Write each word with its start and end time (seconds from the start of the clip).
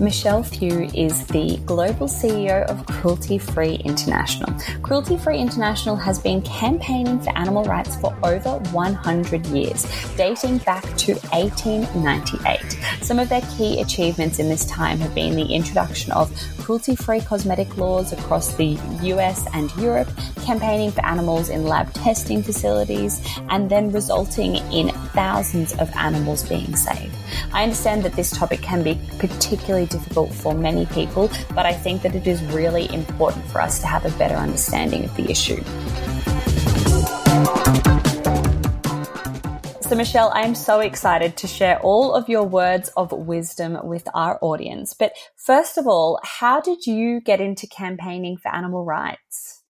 Michelle 0.00 0.42
Thew 0.42 0.90
is 0.94 1.26
the 1.28 1.56
global 1.64 2.06
CEO 2.06 2.64
of 2.66 2.84
Cruelty 2.86 3.38
Free 3.38 3.76
International. 3.76 4.52
Cruelty 4.82 5.16
Free 5.16 5.38
International 5.38 5.96
has 5.96 6.18
been 6.18 6.42
campaigning 6.42 7.18
for 7.20 7.30
animal 7.36 7.64
rights 7.64 7.96
for 7.96 8.14
over 8.22 8.58
100 8.72 9.46
years, 9.46 9.86
dating 10.16 10.58
back 10.58 10.82
to 10.98 11.14
1898. 11.32 12.78
Some 13.02 13.18
of 13.18 13.30
their 13.30 13.40
key 13.56 13.80
achievements 13.80 14.38
in 14.38 14.50
this 14.50 14.66
time 14.66 14.98
have 14.98 15.14
been 15.14 15.34
the 15.34 15.54
introduction 15.54 16.12
of 16.12 16.30
cruelty 16.58 16.96
free 16.96 17.20
cosmetic 17.20 17.76
laws 17.76 18.12
across 18.12 18.54
the 18.54 18.78
US 19.02 19.46
and 19.54 19.74
Europe, 19.76 20.08
campaigning 20.44 20.90
for 20.90 21.04
animals 21.06 21.48
in 21.48 21.64
lab 21.64 21.92
testing 21.94 22.42
facilities, 22.42 23.20
and 23.48 23.70
then 23.70 23.92
resulting 23.92 24.56
in 24.72 24.90
thousands 25.16 25.72
of 25.78 25.90
animals 25.96 26.46
being 26.48 26.76
saved. 26.76 27.16
I 27.52 27.62
understand 27.62 28.04
that 28.04 28.12
this 28.12 28.30
topic 28.30 28.60
can 28.60 28.82
be 28.82 29.00
particularly 29.18 29.86
difficult 29.86 30.32
for 30.32 30.54
many 30.54 30.84
people, 30.86 31.30
but 31.54 31.64
I 31.64 31.72
think 31.72 32.02
that 32.02 32.14
it 32.14 32.26
is 32.26 32.42
really 32.44 32.92
important 32.94 33.44
for 33.46 33.60
us 33.60 33.80
to 33.80 33.86
have 33.86 34.04
a 34.04 34.10
better 34.18 34.36
understanding 34.36 35.04
of 35.04 35.16
the 35.16 35.30
issue. 35.30 35.62
So, 39.80 39.94
Michelle, 39.94 40.30
I 40.34 40.42
am 40.42 40.54
so 40.54 40.80
excited 40.80 41.36
to 41.38 41.46
share 41.46 41.78
all 41.80 42.12
of 42.12 42.28
your 42.28 42.42
words 42.42 42.90
of 42.96 43.12
wisdom 43.12 43.78
with 43.84 44.06
our 44.14 44.38
audience. 44.42 44.94
But 44.94 45.12
first 45.36 45.78
of 45.78 45.86
all, 45.86 46.20
how 46.24 46.60
did 46.60 46.86
you 46.86 47.20
get 47.20 47.40
into 47.40 47.66
campaigning 47.66 48.36
for 48.36 48.54
animal 48.54 48.84
rights? 48.84 49.62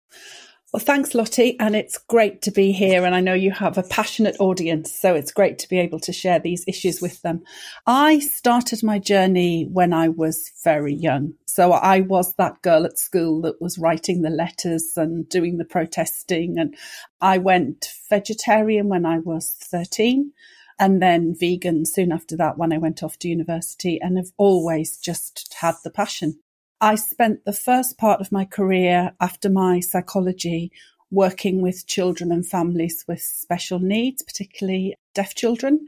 Well, 0.76 0.84
thanks, 0.84 1.16
Lottie. 1.16 1.58
And 1.58 1.73
it's 1.73 1.98
great 1.98 2.42
to 2.42 2.52
be 2.52 2.73
here. 2.73 3.06
And 3.06 3.16
I 3.16 3.22
know 3.22 3.34
you 3.34 3.52
have 3.52 3.78
a 3.78 3.84
passionate 3.84 4.36
audience. 4.42 4.94
So 4.94 5.16
it's 5.16 5.31
great 5.31 5.58
to 5.59 5.70
be 5.70 5.80
able 5.80 6.02
to 6.02 6.12
share 6.12 6.38
these 6.38 6.66
issues 6.68 7.02
with 7.02 7.22
them. 7.22 7.45
I 7.88 8.20
started 8.20 8.84
my 8.84 9.00
journey 9.00 9.70
when 9.72 9.94
I 9.94 10.09
was 10.09 10.52
very 10.66 10.94
young. 10.94 11.36
So 11.46 11.72
I 11.72 12.02
was 12.02 12.34
that 12.34 12.62
girl 12.62 12.84
at 12.84 13.00
school 13.00 13.40
that 13.44 13.62
was 13.62 13.78
writing 13.78 14.22
the 14.22 14.30
letters 14.30 14.98
and 14.98 15.30
doing 15.30 15.59
the 15.59 15.64
protesting. 15.64 16.59
And 16.59 16.76
I 17.22 17.38
went 17.38 17.88
vegetarian 18.09 18.90
when 18.90 19.06
I 19.06 19.20
was 19.20 19.56
13 19.72 20.34
and 20.78 21.02
then 21.02 21.36
vegan 21.40 21.86
soon 21.86 22.12
after 22.12 22.36
that 22.36 22.58
when 22.58 22.73
I 22.73 22.80
went 22.80 23.02
off 23.02 23.18
to 23.20 23.30
university 23.30 23.98
and 24.02 24.18
have 24.18 24.34
always 24.36 24.98
just 24.98 25.56
had 25.62 25.76
the 25.86 25.90
passion. 25.90 26.38
I 26.81 26.95
spent 26.95 27.45
the 27.45 27.54
first 27.54 27.98
part 27.98 28.22
of 28.22 28.31
my 28.31 28.45
career 28.45 29.14
after 29.20 29.50
my 29.50 29.80
psychology 29.80 30.72
working 31.12 31.62
with 31.62 31.88
children 31.88 32.31
and 32.31 32.45
families 32.45 33.06
with 33.08 33.22
special 33.22 33.80
needs, 33.80 34.22
particularly 34.23 34.96
deaf 35.14 35.34
children, 35.36 35.88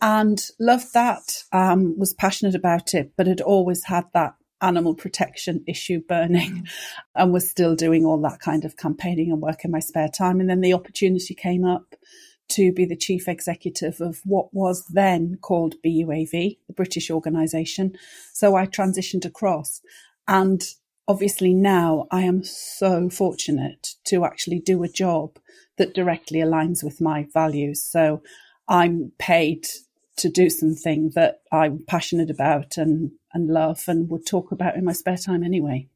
and 0.00 0.48
loved 0.58 0.94
that. 0.94 1.44
Um, 1.52 1.98
was 1.98 2.14
passionate 2.14 2.54
about 2.54 2.94
it, 2.94 3.12
but 3.16 3.26
had 3.26 3.40
always 3.40 3.84
had 3.84 4.06
that 4.14 4.34
animal 4.62 4.94
protection 4.94 5.62
issue 5.66 6.00
burning 6.00 6.66
and 7.14 7.32
was 7.32 7.50
still 7.50 7.74
doing 7.74 8.06
all 8.06 8.20
that 8.22 8.40
kind 8.40 8.64
of 8.64 8.76
campaigning 8.76 9.30
and 9.30 9.42
work 9.42 9.64
in 9.64 9.70
my 9.70 9.80
spare 9.80 10.08
time. 10.08 10.40
And 10.40 10.48
then 10.48 10.60
the 10.60 10.72
opportunity 10.72 11.34
came 11.34 11.64
up 11.64 11.94
to 12.50 12.72
be 12.72 12.84
the 12.84 12.96
chief 12.96 13.28
executive 13.28 14.00
of 14.00 14.20
what 14.24 14.52
was 14.52 14.84
then 14.86 15.38
called 15.40 15.74
BUAV, 15.84 16.58
the 16.66 16.72
British 16.74 17.10
organisation. 17.10 17.96
So 18.32 18.56
I 18.56 18.66
transitioned 18.66 19.24
across 19.24 19.80
and 20.28 20.62
obviously 21.08 21.54
now 21.54 22.06
I 22.10 22.22
am 22.22 22.44
so 22.44 23.10
fortunate 23.10 23.94
to 24.04 24.24
actually 24.24 24.60
do 24.60 24.82
a 24.82 24.88
job 24.88 25.38
that 25.78 25.94
directly 25.94 26.38
aligns 26.38 26.84
with 26.84 27.00
my 27.00 27.26
values. 27.32 27.82
So 27.82 28.22
I'm 28.68 29.12
paid 29.18 29.66
to 30.16 30.28
do 30.28 30.50
something 30.50 31.10
that 31.14 31.42
I'm 31.50 31.84
passionate 31.86 32.30
about 32.30 32.76
and, 32.76 33.12
and 33.32 33.48
love 33.48 33.84
and 33.88 34.08
would 34.10 34.26
talk 34.26 34.52
about 34.52 34.76
in 34.76 34.84
my 34.84 34.92
spare 34.92 35.16
time 35.16 35.42
anyway. 35.42 35.88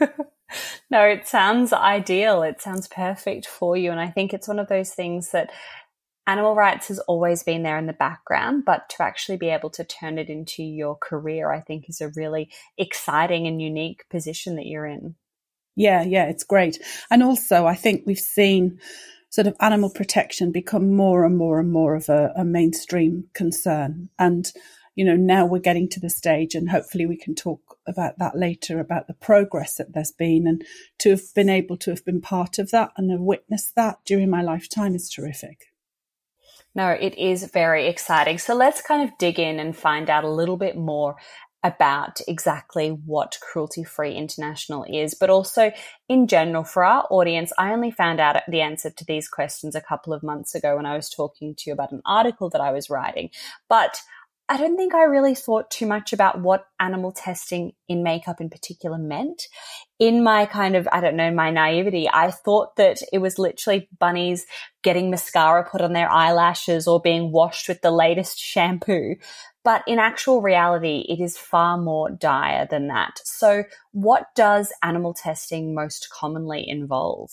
no, 0.90 1.02
it 1.02 1.28
sounds 1.28 1.72
ideal. 1.72 2.42
It 2.42 2.60
sounds 2.60 2.88
perfect 2.88 3.46
for 3.46 3.76
you. 3.76 3.90
And 3.90 4.00
I 4.00 4.08
think 4.08 4.32
it's 4.32 4.48
one 4.48 4.58
of 4.58 4.68
those 4.68 4.90
things 4.90 5.30
that 5.30 5.50
animal 6.26 6.54
rights 6.54 6.88
has 6.88 6.98
always 7.00 7.42
been 7.42 7.62
there 7.62 7.78
in 7.78 7.86
the 7.86 7.92
background, 7.92 8.64
but 8.64 8.88
to 8.90 9.02
actually 9.02 9.36
be 9.36 9.48
able 9.48 9.70
to 9.70 9.84
turn 9.84 10.18
it 10.18 10.28
into 10.28 10.62
your 10.62 10.96
career, 10.96 11.50
I 11.50 11.60
think 11.60 11.88
is 11.88 12.00
a 12.00 12.12
really 12.14 12.50
exciting 12.78 13.46
and 13.46 13.60
unique 13.60 14.04
position 14.10 14.56
that 14.56 14.66
you're 14.66 14.86
in. 14.86 15.16
Yeah, 15.76 16.02
yeah, 16.02 16.26
it's 16.26 16.44
great. 16.44 16.78
And 17.10 17.22
also, 17.22 17.66
I 17.66 17.74
think 17.74 18.02
we've 18.04 18.18
seen 18.18 18.78
sort 19.30 19.46
of 19.46 19.56
animal 19.60 19.90
protection 19.90 20.52
become 20.52 20.94
more 20.94 21.24
and 21.24 21.38
more 21.38 21.58
and 21.60 21.72
more 21.72 21.94
of 21.94 22.08
a, 22.08 22.32
a 22.36 22.44
mainstream 22.44 23.28
concern. 23.32 24.10
And, 24.18 24.52
you 24.96 25.04
know, 25.04 25.16
now 25.16 25.46
we're 25.46 25.60
getting 25.60 25.88
to 25.90 26.00
the 26.00 26.10
stage, 26.10 26.54
and 26.54 26.68
hopefully 26.68 27.06
we 27.06 27.16
can 27.16 27.34
talk 27.34 27.78
about 27.86 28.18
that 28.18 28.36
later 28.36 28.78
about 28.78 29.06
the 29.06 29.14
progress 29.14 29.76
that 29.76 29.94
there's 29.94 30.12
been. 30.12 30.46
And 30.46 30.64
to 30.98 31.10
have 31.10 31.34
been 31.34 31.48
able 31.48 31.76
to 31.78 31.90
have 31.90 32.04
been 32.04 32.20
part 32.20 32.58
of 32.58 32.72
that 32.72 32.90
and 32.96 33.10
have 33.10 33.20
witnessed 33.20 33.74
that 33.76 34.00
during 34.04 34.28
my 34.28 34.42
lifetime 34.42 34.94
is 34.94 35.08
terrific. 35.08 35.69
No, 36.74 36.90
it 36.90 37.18
is 37.18 37.50
very 37.52 37.88
exciting. 37.88 38.38
So 38.38 38.54
let's 38.54 38.82
kind 38.82 39.08
of 39.08 39.16
dig 39.18 39.38
in 39.38 39.58
and 39.58 39.76
find 39.76 40.08
out 40.08 40.24
a 40.24 40.30
little 40.30 40.56
bit 40.56 40.76
more 40.76 41.16
about 41.62 42.20
exactly 42.26 42.88
what 42.88 43.38
Cruelty 43.42 43.84
Free 43.84 44.14
International 44.14 44.84
is, 44.88 45.14
but 45.14 45.28
also 45.28 45.72
in 46.08 46.26
general 46.26 46.64
for 46.64 46.84
our 46.84 47.06
audience. 47.10 47.52
I 47.58 47.72
only 47.72 47.90
found 47.90 48.18
out 48.18 48.40
the 48.48 48.62
answer 48.62 48.90
to 48.90 49.04
these 49.04 49.28
questions 49.28 49.74
a 49.74 49.80
couple 49.80 50.12
of 50.12 50.22
months 50.22 50.54
ago 50.54 50.76
when 50.76 50.86
I 50.86 50.96
was 50.96 51.10
talking 51.10 51.54
to 51.56 51.64
you 51.66 51.74
about 51.74 51.92
an 51.92 52.02
article 52.06 52.48
that 52.50 52.62
I 52.62 52.72
was 52.72 52.88
writing. 52.88 53.30
But 53.68 54.00
I 54.50 54.56
don't 54.56 54.76
think 54.76 54.96
I 54.96 55.04
really 55.04 55.36
thought 55.36 55.70
too 55.70 55.86
much 55.86 56.12
about 56.12 56.40
what 56.40 56.66
animal 56.80 57.12
testing 57.12 57.72
in 57.88 58.02
makeup 58.02 58.40
in 58.40 58.50
particular 58.50 58.98
meant. 58.98 59.46
In 60.00 60.24
my 60.24 60.44
kind 60.44 60.74
of, 60.74 60.88
I 60.90 61.00
don't 61.00 61.14
know, 61.14 61.30
my 61.30 61.52
naivety, 61.52 62.08
I 62.12 62.32
thought 62.32 62.74
that 62.74 62.98
it 63.12 63.18
was 63.18 63.38
literally 63.38 63.88
bunnies 64.00 64.46
getting 64.82 65.08
mascara 65.08 65.68
put 65.70 65.82
on 65.82 65.92
their 65.92 66.10
eyelashes 66.10 66.88
or 66.88 67.00
being 67.00 67.30
washed 67.30 67.68
with 67.68 67.80
the 67.80 67.92
latest 67.92 68.40
shampoo. 68.40 69.14
But 69.62 69.84
in 69.86 70.00
actual 70.00 70.42
reality, 70.42 71.06
it 71.08 71.20
is 71.20 71.38
far 71.38 71.78
more 71.78 72.10
dire 72.10 72.66
than 72.68 72.88
that. 72.88 73.20
So 73.22 73.62
what 73.92 74.34
does 74.34 74.72
animal 74.82 75.14
testing 75.14 75.74
most 75.76 76.08
commonly 76.10 76.68
involve? 76.68 77.30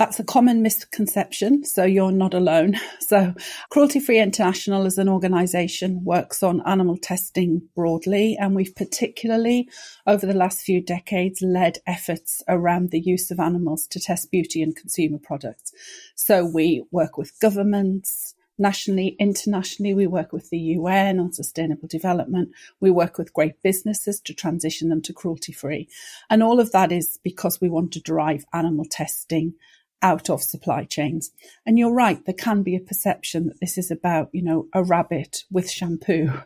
That's 0.00 0.18
a 0.18 0.24
common 0.24 0.62
misconception, 0.62 1.62
so 1.62 1.84
you're 1.84 2.10
not 2.10 2.32
alone. 2.32 2.80
So, 3.00 3.34
Cruelty 3.70 3.98
Free 3.98 4.20
International 4.20 4.86
as 4.86 4.96
an 4.96 5.08
organisation 5.08 6.04
works 6.04 6.44
on 6.44 6.62
animal 6.64 6.96
testing 6.96 7.68
broadly, 7.74 8.36
and 8.40 8.54
we've 8.54 8.74
particularly, 8.74 9.68
over 10.06 10.24
the 10.24 10.32
last 10.32 10.62
few 10.62 10.80
decades, 10.80 11.42
led 11.42 11.80
efforts 11.88 12.40
around 12.48 12.92
the 12.92 13.00
use 13.00 13.32
of 13.32 13.40
animals 13.40 13.88
to 13.88 13.98
test 13.98 14.30
beauty 14.30 14.62
and 14.62 14.76
consumer 14.76 15.18
products. 15.18 15.72
So, 16.14 16.46
we 16.46 16.84
work 16.90 17.18
with 17.18 17.38
governments, 17.40 18.34
nationally, 18.58 19.16
internationally. 19.18 19.92
We 19.92 20.06
work 20.06 20.32
with 20.32 20.48
the 20.50 20.58
UN 20.78 21.20
on 21.20 21.32
sustainable 21.32 21.88
development. 21.88 22.52
We 22.78 22.90
work 22.90 23.18
with 23.18 23.34
great 23.34 23.60
businesses 23.62 24.20
to 24.20 24.34
transition 24.34 24.88
them 24.88 25.02
to 25.02 25.12
cruelty 25.12 25.52
free. 25.52 25.88
And 26.30 26.42
all 26.42 26.60
of 26.60 26.72
that 26.72 26.92
is 26.92 27.18
because 27.22 27.60
we 27.60 27.68
want 27.68 27.92
to 27.92 28.00
drive 28.00 28.44
animal 28.52 28.86
testing 28.88 29.54
out 30.02 30.30
of 30.30 30.42
supply 30.42 30.84
chains. 30.84 31.30
And 31.66 31.78
you're 31.78 31.92
right, 31.92 32.24
there 32.24 32.34
can 32.34 32.62
be 32.62 32.76
a 32.76 32.80
perception 32.80 33.46
that 33.46 33.60
this 33.60 33.76
is 33.78 33.90
about, 33.90 34.30
you 34.32 34.42
know, 34.42 34.66
a 34.72 34.82
rabbit 34.82 35.44
with 35.50 35.70
shampoo. 35.70 36.32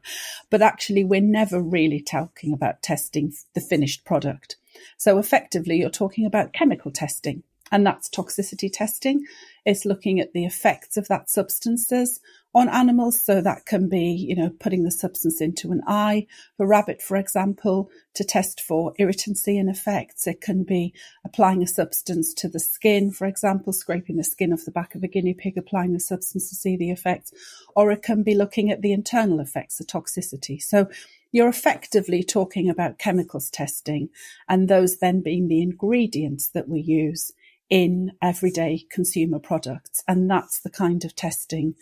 But 0.51 0.63
actually, 0.63 1.03
we're 1.03 1.21
never 1.21 1.61
really 1.61 2.01
talking 2.01 2.53
about 2.53 2.83
testing 2.83 3.33
the 3.55 3.61
finished 3.61 4.05
product. 4.05 4.57
So 4.97 5.19
effectively, 5.19 5.79
you're 5.79 5.91
talking 5.91 6.27
about 6.27 6.53
chemical 6.53 6.93
testing. 6.93 7.43
And 7.73 7.85
that's 7.85 8.09
toxicity 8.09 8.71
testing. 8.73 9.25
It's 9.65 9.85
looking 9.85 10.21
at 10.21 10.33
the 10.33 10.45
effects 10.45 10.97
of 10.97 11.09
that 11.09 11.29
substances 11.29 12.21
on 12.55 12.69
animals. 12.69 13.21
So 13.21 13.41
that 13.41 13.67
can 13.67 13.89
be, 13.89 14.13
you 14.13 14.37
know, 14.37 14.51
putting 14.61 14.85
the 14.85 14.91
substance 14.91 15.41
into 15.41 15.73
an 15.73 15.83
eye 15.87 16.27
for 16.57 16.67
rabbit, 16.67 17.03
for 17.03 17.17
example, 17.17 17.91
to 18.15 18.25
test 18.25 18.61
for 18.61 18.95
irritancy 18.97 19.59
and 19.59 19.69
effects. 19.69 20.27
It 20.27 20.41
can 20.41 20.63
be 20.63 20.95
applying 21.25 21.63
a 21.63 21.67
substance 21.67 22.33
to 22.35 22.49
the 22.49 22.61
skin, 22.61 23.11
for 23.11 23.27
example, 23.27 23.73
scraping 23.73 24.17
the 24.17 24.25
skin 24.25 24.53
off 24.53 24.65
the 24.65 24.71
back 24.71 24.95
of 24.95 25.03
a 25.03 25.09
guinea 25.09 25.35
pig, 25.35 25.59
applying 25.59 25.93
the 25.93 26.01
substance 26.01 26.49
to 26.49 26.55
see 26.55 26.77
the 26.77 26.91
effects, 26.91 27.33
or 27.75 27.91
it 27.91 28.03
can 28.03 28.23
be 28.23 28.35
looking 28.35 28.71
at 28.71 28.83
the 28.83 28.93
internal 28.93 29.41
effects, 29.41 29.79
the 29.79 29.85
toxicity. 29.85 30.63
So 30.63 30.89
you're 31.33 31.49
effectively 31.49 32.23
talking 32.23 32.71
about 32.71 32.99
chemicals 33.01 33.51
testing 33.51 34.09
and 34.49 34.69
those 34.69 34.99
then 34.99 35.21
being 35.21 35.49
the 35.49 35.63
ingredients 35.63 36.49
that 36.51 36.69
we 36.69 36.81
use 36.81 37.33
in 37.69 38.13
everyday 38.23 38.85
consumer 38.91 39.41
products. 39.41 40.05
And 40.07 40.31
that's 40.31 40.61
the 40.61 40.71
kind 40.71 41.05
of 41.05 41.17
testing 41.17 41.75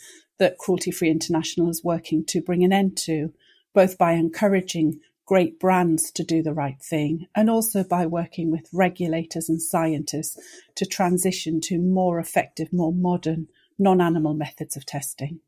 that 0.43 0.59
Cruelty 0.59 0.91
Free 0.91 1.09
International 1.09 1.71
is 1.71 1.85
working 1.85 2.25
to 2.25 2.43
bring 2.43 2.65
an 2.65 2.73
end 2.73 2.97
to, 2.97 3.33
both 3.73 3.97
by 3.97 4.15
encouraging 4.15 4.99
great 5.25 5.61
brands 5.61 6.11
to 6.11 6.25
do 6.25 6.43
the 6.43 6.53
right 6.53 6.83
thing 6.83 7.29
and 7.33 7.49
also 7.49 7.85
by 7.85 8.07
working 8.07 8.51
with 8.51 8.69
regulators 8.73 9.49
and 9.49 9.63
scientists 9.63 10.37
to 10.75 10.85
transition 10.85 11.61
to 11.61 11.79
more 11.79 12.19
effective, 12.19 12.73
more 12.73 12.93
modern, 12.93 13.47
non 13.79 14.01
animal 14.01 14.35
methods 14.35 14.77
of 14.77 14.85
testing. 14.85 15.39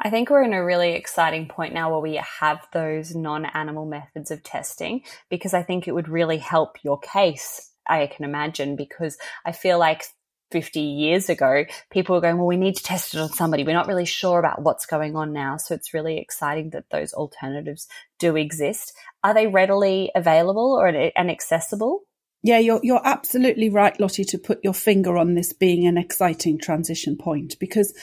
I 0.00 0.10
think 0.10 0.30
we're 0.30 0.44
in 0.44 0.54
a 0.54 0.64
really 0.64 0.92
exciting 0.92 1.48
point 1.48 1.74
now 1.74 1.90
where 1.90 1.98
we 1.98 2.22
have 2.40 2.64
those 2.72 3.16
non 3.16 3.46
animal 3.46 3.84
methods 3.84 4.30
of 4.30 4.44
testing 4.44 5.02
because 5.28 5.54
I 5.54 5.64
think 5.64 5.88
it 5.88 5.92
would 5.92 6.08
really 6.08 6.38
help 6.38 6.76
your 6.84 7.00
case. 7.00 7.72
I 7.88 8.06
can 8.06 8.24
imagine 8.24 8.76
because 8.76 9.18
I 9.44 9.50
feel 9.50 9.80
like 9.80 10.04
50 10.52 10.80
years 10.80 11.28
ago, 11.28 11.64
people 11.90 12.14
were 12.14 12.20
going, 12.20 12.36
well, 12.36 12.46
we 12.46 12.56
need 12.56 12.76
to 12.76 12.82
test 12.82 13.14
it 13.14 13.20
on 13.20 13.30
somebody. 13.30 13.64
We're 13.64 13.72
not 13.72 13.88
really 13.88 14.04
sure 14.04 14.38
about 14.38 14.62
what's 14.62 14.86
going 14.86 15.16
on 15.16 15.32
now. 15.32 15.56
So 15.56 15.74
it's 15.74 15.94
really 15.94 16.18
exciting 16.18 16.70
that 16.70 16.90
those 16.90 17.14
alternatives 17.14 17.88
do 18.18 18.36
exist. 18.36 18.92
Are 19.24 19.34
they 19.34 19.46
readily 19.46 20.10
available 20.14 20.78
or 20.78 20.86
and 20.86 21.30
accessible? 21.30 22.02
Yeah, 22.44 22.58
you're 22.58 22.80
you're 22.82 23.06
absolutely 23.06 23.70
right, 23.70 23.98
Lottie, 23.98 24.24
to 24.24 24.38
put 24.38 24.64
your 24.64 24.74
finger 24.74 25.16
on 25.16 25.34
this 25.34 25.52
being 25.52 25.86
an 25.86 25.96
exciting 25.96 26.58
transition 26.58 27.16
point 27.16 27.54
because 27.60 27.94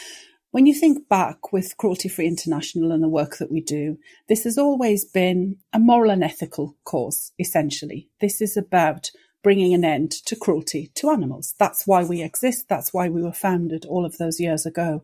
when 0.52 0.66
you 0.66 0.74
think 0.74 1.08
back 1.08 1.54
with 1.54 1.78
Cruelty 1.78 2.10
Free 2.10 2.26
International 2.26 2.92
and 2.92 3.04
the 3.04 3.10
work 3.10 3.38
that 3.38 3.52
we 3.52 3.62
do, 3.62 3.98
this 4.28 4.46
has 4.46 4.58
always 4.58 5.06
been 5.06 5.58
a 5.74 5.80
moral 5.80 6.10
and 6.10 6.24
ethical 6.24 6.76
cause, 6.86 7.34
essentially. 7.38 8.10
This 8.20 8.42
is 8.42 8.58
about 8.58 9.12
bringing 9.44 9.74
an 9.74 9.86
end 9.86 10.12
to 10.12 10.36
cruelty 10.36 10.92
to 10.96 11.10
animals. 11.10 11.56
That's 11.58 11.88
why 11.88 12.04
we 12.04 12.22
exist. 12.22 12.68
That's 12.68 12.94
why 12.94 13.10
we 13.10 13.22
were 13.22 13.34
founded 13.34 13.86
all 13.86 14.06
of 14.06 14.18
those 14.18 14.40
years 14.40 14.66
ago. 14.66 15.04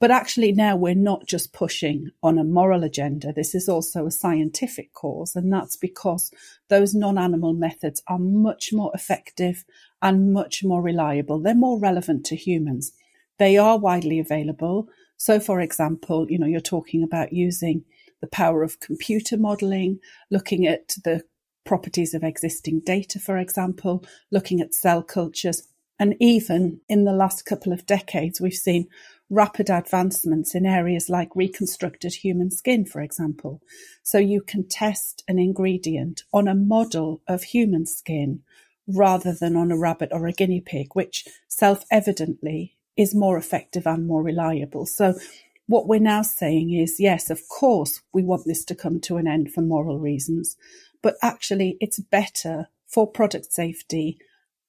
But 0.00 0.12
actually, 0.12 0.52
now 0.52 0.76
we're 0.76 0.94
not 0.94 1.26
just 1.26 1.52
pushing 1.52 2.10
on 2.22 2.38
a 2.38 2.44
moral 2.44 2.84
agenda. 2.84 3.32
This 3.32 3.52
is 3.54 3.68
also 3.68 4.06
a 4.06 4.12
scientific 4.12 4.94
cause. 4.94 5.34
And 5.34 5.52
that's 5.52 5.76
because 5.76 6.30
those 6.68 6.94
non 6.94 7.18
animal 7.18 7.52
methods 7.52 8.00
are 8.06 8.18
much 8.18 8.72
more 8.72 8.92
effective 8.94 9.64
and 10.00 10.32
much 10.32 10.62
more 10.62 10.80
reliable. 10.80 11.40
They're 11.40 11.54
more 11.54 11.80
relevant 11.80 12.24
to 12.26 12.36
humans. 12.36 12.92
They 13.38 13.56
are 13.56 13.78
widely 13.78 14.20
available. 14.20 14.88
So, 15.16 15.40
for 15.40 15.60
example, 15.60 16.30
you 16.30 16.38
know, 16.38 16.46
you're 16.46 16.60
talking 16.60 17.02
about 17.02 17.32
using 17.32 17.84
the 18.20 18.28
power 18.28 18.62
of 18.62 18.78
computer 18.78 19.36
modeling, 19.36 19.98
looking 20.30 20.66
at 20.66 20.94
the 21.04 21.22
properties 21.68 22.14
of 22.14 22.24
existing 22.24 22.80
data, 22.80 23.18
for 23.18 23.36
example, 23.36 24.02
looking 24.30 24.58
at 24.58 24.72
cell 24.72 25.02
cultures. 25.02 25.68
And 26.00 26.16
even 26.18 26.80
in 26.88 27.04
the 27.04 27.12
last 27.12 27.44
couple 27.44 27.74
of 27.74 27.84
decades, 27.84 28.40
we've 28.40 28.54
seen 28.54 28.88
rapid 29.28 29.68
advancements 29.68 30.54
in 30.54 30.64
areas 30.64 31.10
like 31.10 31.28
reconstructed 31.36 32.14
human 32.14 32.50
skin, 32.50 32.86
for 32.86 33.02
example. 33.02 33.60
So 34.02 34.16
you 34.16 34.40
can 34.40 34.66
test 34.66 35.22
an 35.28 35.38
ingredient 35.38 36.22
on 36.32 36.48
a 36.48 36.54
model 36.54 37.20
of 37.28 37.42
human 37.42 37.84
skin 37.84 38.40
rather 38.86 39.34
than 39.34 39.54
on 39.54 39.70
a 39.70 39.76
rabbit 39.76 40.08
or 40.10 40.26
a 40.26 40.32
guinea 40.32 40.62
pig, 40.62 40.94
which 40.94 41.26
self 41.48 41.84
evidently 41.90 42.76
is 42.96 43.14
more 43.14 43.36
effective 43.36 43.86
and 43.86 44.06
more 44.06 44.22
reliable. 44.22 44.86
So 44.86 45.18
what 45.66 45.86
we're 45.86 46.00
now 46.00 46.22
saying 46.22 46.72
is, 46.72 46.98
yes, 46.98 47.28
of 47.28 47.46
course, 47.48 48.00
we 48.14 48.22
want 48.22 48.46
this 48.46 48.64
to 48.64 48.74
come 48.74 49.00
to 49.00 49.18
an 49.18 49.28
end 49.28 49.52
for 49.52 49.60
moral 49.60 49.98
reasons, 49.98 50.56
but 51.02 51.16
actually 51.22 51.76
it's 51.80 51.98
better 51.98 52.68
for 52.86 53.06
product 53.06 53.52
safety 53.52 54.18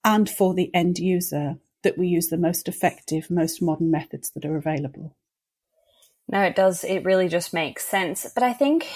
and 0.04 0.30
for 0.30 0.54
the 0.54 0.74
end 0.74 1.00
user 1.00 1.58
that 1.84 1.98
we 1.98 2.08
use 2.08 2.28
the 2.28 2.38
most 2.38 2.68
effective, 2.68 3.30
most 3.30 3.62
modern 3.62 3.90
methods 3.90 4.32
that 4.32 4.46
are 4.46 4.58
available. 4.58 5.16
No, 6.28 6.42
it 6.42 6.56
does. 6.56 6.84
It 6.84 7.06
really 7.06 7.28
just 7.28 7.54
makes 7.54 7.86
sense. 7.86 8.30
But 8.34 8.44
I 8.44 8.54
think 8.54 8.88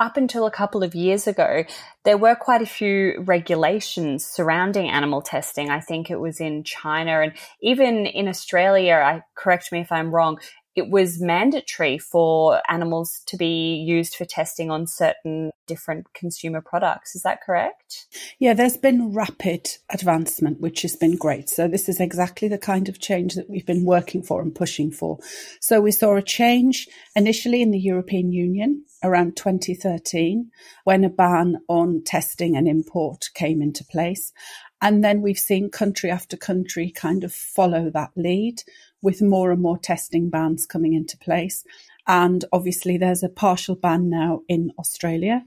up 0.00 0.16
until 0.16 0.46
a 0.46 0.50
couple 0.50 0.82
of 0.82 0.94
years 0.94 1.26
ago, 1.26 1.64
there 2.04 2.18
were 2.18 2.34
quite 2.34 2.60
a 2.60 2.66
few 2.66 3.22
regulations 3.24 4.26
surrounding 4.26 4.88
animal 4.90 5.22
testing. 5.22 5.70
I 5.70 5.80
think 5.80 6.10
it 6.10 6.20
was 6.20 6.40
in 6.40 6.64
China 6.64 7.20
and 7.20 7.32
even 7.62 8.06
in 8.06 8.28
Australia. 8.28 8.94
I 8.94 9.22
correct 9.36 9.70
me 9.72 9.80
if 9.80 9.92
I'm 9.92 10.14
wrong 10.14 10.38
it 10.76 10.90
was 10.90 11.20
mandatory 11.20 11.98
for 11.98 12.60
animals 12.68 13.22
to 13.26 13.36
be 13.36 13.76
used 13.76 14.16
for 14.16 14.24
testing 14.24 14.70
on 14.70 14.86
certain 14.86 15.52
different 15.66 16.12
consumer 16.14 16.60
products. 16.60 17.14
Is 17.14 17.22
that 17.22 17.42
correct? 17.42 18.06
Yeah, 18.38 18.54
there's 18.54 18.76
been 18.76 19.14
rapid 19.14 19.68
advancement, 19.90 20.60
which 20.60 20.82
has 20.82 20.96
been 20.96 21.16
great. 21.16 21.48
So, 21.48 21.68
this 21.68 21.88
is 21.88 22.00
exactly 22.00 22.48
the 22.48 22.58
kind 22.58 22.88
of 22.88 23.00
change 23.00 23.34
that 23.34 23.48
we've 23.48 23.66
been 23.66 23.84
working 23.84 24.22
for 24.22 24.42
and 24.42 24.54
pushing 24.54 24.90
for. 24.90 25.18
So, 25.60 25.80
we 25.80 25.92
saw 25.92 26.16
a 26.16 26.22
change 26.22 26.88
initially 27.14 27.62
in 27.62 27.70
the 27.70 27.78
European 27.78 28.32
Union 28.32 28.84
around 29.02 29.36
2013 29.36 30.50
when 30.84 31.04
a 31.04 31.10
ban 31.10 31.58
on 31.68 32.02
testing 32.04 32.56
and 32.56 32.66
import 32.66 33.26
came 33.34 33.62
into 33.62 33.84
place. 33.84 34.32
And 34.80 35.02
then 35.02 35.22
we've 35.22 35.38
seen 35.38 35.70
country 35.70 36.10
after 36.10 36.36
country 36.36 36.90
kind 36.90 37.24
of 37.24 37.32
follow 37.32 37.90
that 37.90 38.10
lead 38.16 38.62
with 39.04 39.22
more 39.22 39.52
and 39.52 39.62
more 39.62 39.78
testing 39.78 40.30
bans 40.30 40.66
coming 40.66 40.94
into 40.94 41.16
place. 41.18 41.64
And 42.06 42.44
obviously, 42.52 42.98
there's 42.98 43.22
a 43.22 43.28
partial 43.28 43.76
ban 43.76 44.10
now 44.10 44.40
in 44.48 44.72
Australia 44.78 45.44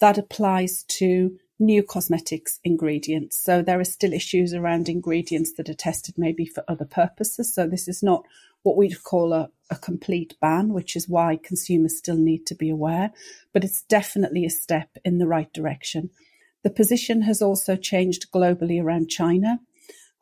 that 0.00 0.18
applies 0.18 0.82
to 0.84 1.38
new 1.58 1.82
cosmetics 1.82 2.58
ingredients. 2.64 3.38
So 3.38 3.62
there 3.62 3.78
are 3.78 3.84
still 3.84 4.12
issues 4.12 4.52
around 4.52 4.88
ingredients 4.88 5.52
that 5.56 5.68
are 5.68 5.74
tested 5.74 6.16
maybe 6.18 6.46
for 6.46 6.64
other 6.66 6.84
purposes. 6.84 7.54
So 7.54 7.66
this 7.66 7.86
is 7.86 8.02
not 8.02 8.24
what 8.64 8.76
we'd 8.76 9.04
call 9.04 9.32
a, 9.32 9.50
a 9.70 9.76
complete 9.76 10.34
ban, 10.40 10.72
which 10.72 10.96
is 10.96 11.08
why 11.08 11.38
consumers 11.42 11.96
still 11.96 12.16
need 12.16 12.46
to 12.46 12.54
be 12.54 12.70
aware. 12.70 13.12
But 13.52 13.64
it's 13.64 13.82
definitely 13.82 14.44
a 14.44 14.50
step 14.50 14.88
in 15.04 15.18
the 15.18 15.28
right 15.28 15.52
direction. 15.52 16.10
The 16.64 16.70
position 16.70 17.22
has 17.22 17.40
also 17.40 17.76
changed 17.76 18.32
globally 18.32 18.82
around 18.82 19.08
China. 19.08 19.60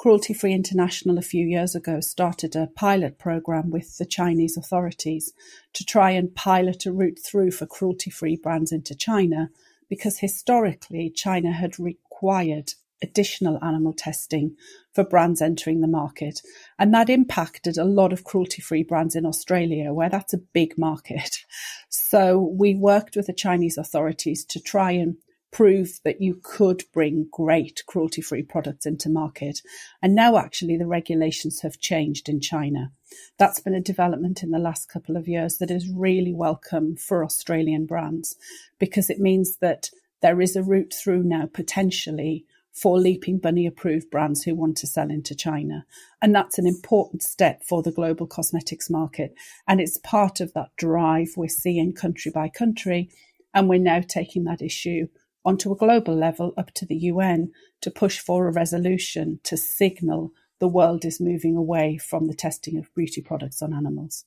Cruelty 0.02 0.34
Free 0.34 0.52
International 0.52 1.16
a 1.16 1.22
few 1.22 1.46
years 1.46 1.76
ago 1.76 2.00
started 2.00 2.56
a 2.56 2.66
pilot 2.66 3.20
program 3.20 3.70
with 3.70 3.98
the 3.98 4.04
Chinese 4.04 4.56
authorities 4.56 5.32
to 5.74 5.84
try 5.84 6.10
and 6.10 6.34
pilot 6.34 6.86
a 6.86 6.92
route 6.92 7.20
through 7.24 7.52
for 7.52 7.66
cruelty 7.66 8.10
free 8.10 8.34
brands 8.34 8.72
into 8.72 8.96
China 8.96 9.48
because 9.88 10.18
historically 10.18 11.08
China 11.08 11.52
had 11.52 11.78
required 11.78 12.74
additional 13.00 13.62
animal 13.62 13.92
testing 13.92 14.56
for 14.92 15.04
brands 15.04 15.40
entering 15.40 15.82
the 15.82 15.86
market. 15.86 16.42
And 16.80 16.92
that 16.92 17.08
impacted 17.08 17.78
a 17.78 17.84
lot 17.84 18.12
of 18.12 18.24
cruelty 18.24 18.60
free 18.60 18.82
brands 18.82 19.14
in 19.14 19.24
Australia, 19.24 19.92
where 19.92 20.10
that's 20.10 20.34
a 20.34 20.38
big 20.38 20.76
market. 20.76 21.44
So 21.88 22.40
we 22.40 22.74
worked 22.74 23.14
with 23.14 23.28
the 23.28 23.32
Chinese 23.32 23.78
authorities 23.78 24.44
to 24.46 24.60
try 24.60 24.90
and 24.90 25.18
prove 25.52 26.00
that 26.02 26.20
you 26.20 26.40
could 26.42 26.82
bring 26.92 27.28
great 27.30 27.84
cruelty 27.86 28.22
free 28.22 28.42
products 28.42 28.86
into 28.86 29.08
market. 29.08 29.60
And 30.02 30.14
now 30.14 30.38
actually 30.38 30.78
the 30.78 30.86
regulations 30.86 31.60
have 31.60 31.78
changed 31.78 32.28
in 32.28 32.40
China. 32.40 32.90
That's 33.38 33.60
been 33.60 33.74
a 33.74 33.80
development 33.80 34.42
in 34.42 34.50
the 34.50 34.58
last 34.58 34.88
couple 34.88 35.16
of 35.16 35.28
years 35.28 35.58
that 35.58 35.70
is 35.70 35.92
really 35.94 36.32
welcome 36.32 36.96
for 36.96 37.22
Australian 37.22 37.84
brands 37.84 38.36
because 38.78 39.10
it 39.10 39.20
means 39.20 39.58
that 39.58 39.90
there 40.22 40.40
is 40.40 40.56
a 40.56 40.62
route 40.62 40.94
through 40.94 41.22
now 41.22 41.48
potentially 41.52 42.46
for 42.72 42.98
Leaping 42.98 43.38
Bunny 43.38 43.66
approved 43.66 44.10
brands 44.10 44.42
who 44.42 44.54
want 44.54 44.78
to 44.78 44.86
sell 44.86 45.10
into 45.10 45.34
China. 45.34 45.84
And 46.22 46.34
that's 46.34 46.58
an 46.58 46.66
important 46.66 47.22
step 47.22 47.62
for 47.62 47.82
the 47.82 47.92
global 47.92 48.26
cosmetics 48.26 48.88
market. 48.88 49.34
And 49.68 49.78
it's 49.78 49.98
part 49.98 50.40
of 50.40 50.54
that 50.54 50.74
drive 50.78 51.34
we're 51.36 51.48
seeing 51.48 51.92
country 51.92 52.32
by 52.34 52.48
country. 52.48 53.10
And 53.52 53.68
we're 53.68 53.78
now 53.78 54.00
taking 54.00 54.44
that 54.44 54.62
issue 54.62 55.08
onto 55.44 55.72
a 55.72 55.76
global 55.76 56.14
level 56.14 56.54
up 56.56 56.72
to 56.74 56.86
the 56.86 56.96
UN 56.96 57.52
to 57.80 57.90
push 57.90 58.18
for 58.18 58.46
a 58.46 58.52
resolution 58.52 59.40
to 59.44 59.56
signal 59.56 60.32
the 60.60 60.68
world 60.68 61.04
is 61.04 61.20
moving 61.20 61.56
away 61.56 61.98
from 61.98 62.28
the 62.28 62.34
testing 62.34 62.78
of 62.78 62.94
beauty 62.94 63.20
products 63.20 63.62
on 63.62 63.74
animals. 63.74 64.24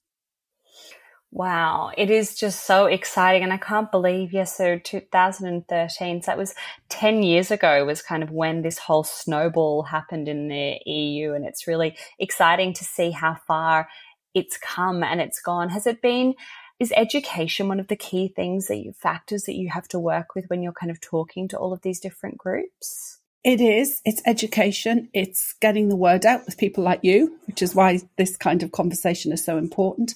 Wow, 1.32 1.92
it 1.98 2.10
is 2.10 2.36
just 2.36 2.66
so 2.66 2.86
exciting. 2.86 3.44
And 3.44 3.52
I 3.52 3.58
can't 3.58 3.92
believe, 3.92 4.32
yes, 4.32 4.56
so 4.56 4.78
2013, 4.78 6.22
so 6.22 6.26
that 6.26 6.38
was 6.38 6.54
10 6.90 7.24
years 7.24 7.52
ago, 7.52 7.86
was 7.86 8.02
kind 8.02 8.24
of 8.24 8.32
when 8.32 8.62
this 8.62 8.78
whole 8.78 9.04
snowball 9.04 9.84
happened 9.84 10.28
in 10.28 10.48
the 10.48 10.80
EU. 10.86 11.34
And 11.34 11.46
it's 11.46 11.68
really 11.68 11.98
exciting 12.20 12.74
to 12.74 12.84
see 12.84 13.12
how 13.12 13.36
far 13.48 13.90
it's 14.34 14.58
come 14.58 15.04
and 15.04 15.20
it's 15.20 15.42
gone. 15.42 15.70
Has 15.70 15.88
it 15.88 16.02
been 16.02 16.36
is 16.80 16.94
education 16.96 17.68
one 17.68 17.80
of 17.80 17.88
the 17.88 17.96
key 17.96 18.28
things 18.28 18.68
that 18.68 18.78
you 18.78 18.94
factors 18.94 19.44
that 19.44 19.56
you 19.56 19.70
have 19.70 19.88
to 19.90 20.00
work 20.00 20.36
with 20.36 20.46
when 20.48 20.62
you're 20.62 20.74
kind 20.74 20.92
of 20.92 21.00
talking 21.00 21.48
to 21.50 21.58
all 21.58 21.74
of 21.74 21.82
these 21.82 22.00
different 22.00 22.38
groups? 22.38 23.20
It 23.44 23.62
is. 23.62 24.02
It's 24.04 24.24
education. 24.26 25.08
It's 25.14 25.54
getting 25.62 25.88
the 25.88 25.96
word 25.96 26.26
out 26.26 26.46
with 26.46 26.58
people 26.58 26.84
like 26.84 27.02
you, 27.04 27.38
which 27.46 27.62
is 27.62 27.76
why 27.76 28.00
this 28.18 28.36
kind 28.36 28.64
of 28.64 28.72
conversation 28.72 29.32
is 29.32 29.46
so 29.46 29.58
important. 29.58 30.16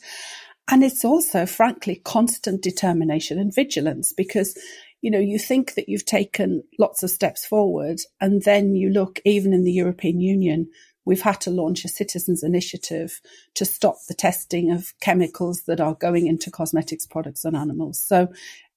And 0.70 0.84
it's 0.84 1.06
also, 1.06 1.46
frankly, 1.46 2.02
constant 2.04 2.62
determination 2.62 3.40
and 3.40 3.54
vigilance 3.54 4.14
because, 4.14 4.58
you 5.02 5.12
know, 5.12 5.20
you 5.20 5.40
think 5.40 5.76
that 5.76 5.88
you've 5.88 6.06
taken 6.06 6.64
lots 6.80 7.04
of 7.04 7.12
steps 7.12 7.46
forward 7.46 8.00
and 8.20 8.42
then 8.44 8.76
you 8.76 8.90
look 8.90 9.20
even 9.26 9.54
in 9.54 9.64
the 9.64 9.74
European 9.74 10.20
Union, 10.20 10.70
we've 11.10 11.24
had 11.24 11.42
to 11.42 11.50
launch 11.50 11.84
a 11.84 11.88
citizens 11.88 12.44
initiative 12.44 13.20
to 13.56 13.66
stop 13.66 13.96
the 14.08 14.14
testing 14.14 14.70
of 14.70 14.94
chemicals 15.02 15.64
that 15.64 15.82
are 15.82 15.96
going 15.96 16.28
into 16.28 16.52
cosmetics 16.52 17.08
products 17.08 17.44
on 17.46 17.56
animals. 17.56 17.98
So 17.98 18.32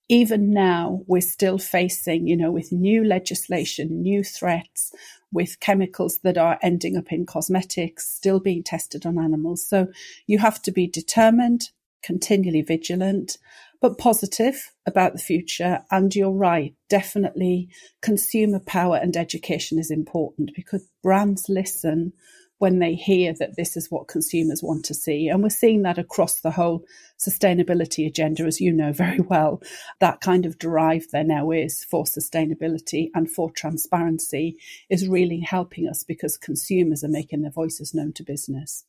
even 0.09 0.51
now 0.51 1.03
we're 1.07 1.21
still 1.21 1.59
facing, 1.59 2.27
you 2.27 2.35
know, 2.35 2.51
with 2.51 2.73
new 2.73 3.05
legislation, 3.05 4.01
new 4.01 4.25
threats, 4.25 4.95
with 5.31 5.61
chemicals 5.61 6.21
that 6.23 6.39
are 6.39 6.59
ending 6.63 6.97
up 6.97 7.13
in 7.13 7.27
cosmetics, 7.27 8.09
still 8.09 8.41
being 8.41 8.63
tested 8.63 9.05
on 9.05 9.19
animals. 9.19 9.63
So 9.67 9.89
you 10.27 10.39
have 10.39 10.63
to 10.63 10.73
be 10.73 10.87
determined, 10.87 11.69
continually 12.03 12.63
vigilant, 12.63 13.37
but 13.83 13.99
positive 13.99 14.73
about 14.87 15.13
the 15.13 15.19
future. 15.19 15.81
And 15.91 16.15
you're 16.15 16.31
right, 16.31 16.75
definitely 16.89 17.69
consumer 18.01 18.61
power 18.61 18.97
and 18.97 19.17
education 19.17 19.79
is 19.79 19.91
important 19.91 20.53
because 20.55 20.89
brands 21.03 21.49
listen 21.49 22.13
when 22.59 22.79
they 22.79 22.95
hear 22.95 23.35
that 23.41 23.57
this 23.57 23.77
is 23.77 23.91
what 23.91 24.07
consumers 24.07 24.63
want 24.63 24.85
to 24.85 24.95
see. 24.95 25.27
And 25.27 25.43
we're 25.43 25.51
seeing 25.51 25.83
that 25.83 25.99
across 25.99 26.41
the 26.41 26.53
whole 26.53 26.85
sustainability 27.19 28.07
agenda, 28.07 28.45
as 28.45 28.61
you 28.61 28.73
know 28.73 28.93
very 28.93 29.19
well. 29.19 29.61
That 29.99 30.21
kind 30.21 30.47
of 30.47 30.59
drive 30.59 31.07
there 31.11 31.25
now 31.25 31.51
is 31.51 31.83
for 31.83 32.05
sustainability 32.05 33.11
and 33.17 33.29
for 33.29 33.51
transparency 33.51 34.59
is 34.89 35.09
really 35.09 35.41
helping 35.41 35.89
us 35.89 36.05
because 36.05 36.37
consumers 36.37 37.03
are 37.03 37.09
making 37.09 37.43
their 37.43 37.51
voices 37.51 37.95
known 37.95 38.13
to 38.13 38.23
business. 38.23 38.85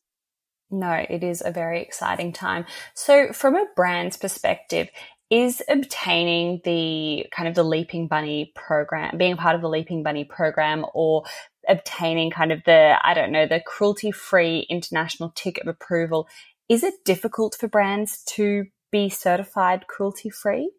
No, 0.78 1.04
it 1.08 1.22
is 1.22 1.42
a 1.44 1.50
very 1.50 1.80
exciting 1.82 2.32
time. 2.32 2.66
So, 2.94 3.32
from 3.32 3.54
a 3.54 3.66
brand's 3.76 4.16
perspective, 4.16 4.88
is 5.30 5.62
obtaining 5.68 6.60
the 6.64 7.26
kind 7.30 7.48
of 7.48 7.54
the 7.54 7.62
Leaping 7.62 8.08
Bunny 8.08 8.52
program, 8.54 9.16
being 9.16 9.36
part 9.36 9.54
of 9.54 9.62
the 9.62 9.68
Leaping 9.68 10.02
Bunny 10.02 10.24
program, 10.24 10.84
or 10.94 11.24
obtaining 11.68 12.30
kind 12.30 12.52
of 12.52 12.62
the, 12.64 12.96
I 13.02 13.14
don't 13.14 13.32
know, 13.32 13.46
the 13.46 13.60
cruelty 13.64 14.10
free 14.10 14.66
international 14.68 15.32
tick 15.34 15.58
of 15.60 15.66
approval, 15.66 16.28
is 16.68 16.82
it 16.82 17.04
difficult 17.04 17.56
for 17.58 17.68
brands 17.68 18.22
to 18.34 18.66
be 18.90 19.08
certified 19.08 19.86
cruelty 19.86 20.30
free? 20.30 20.70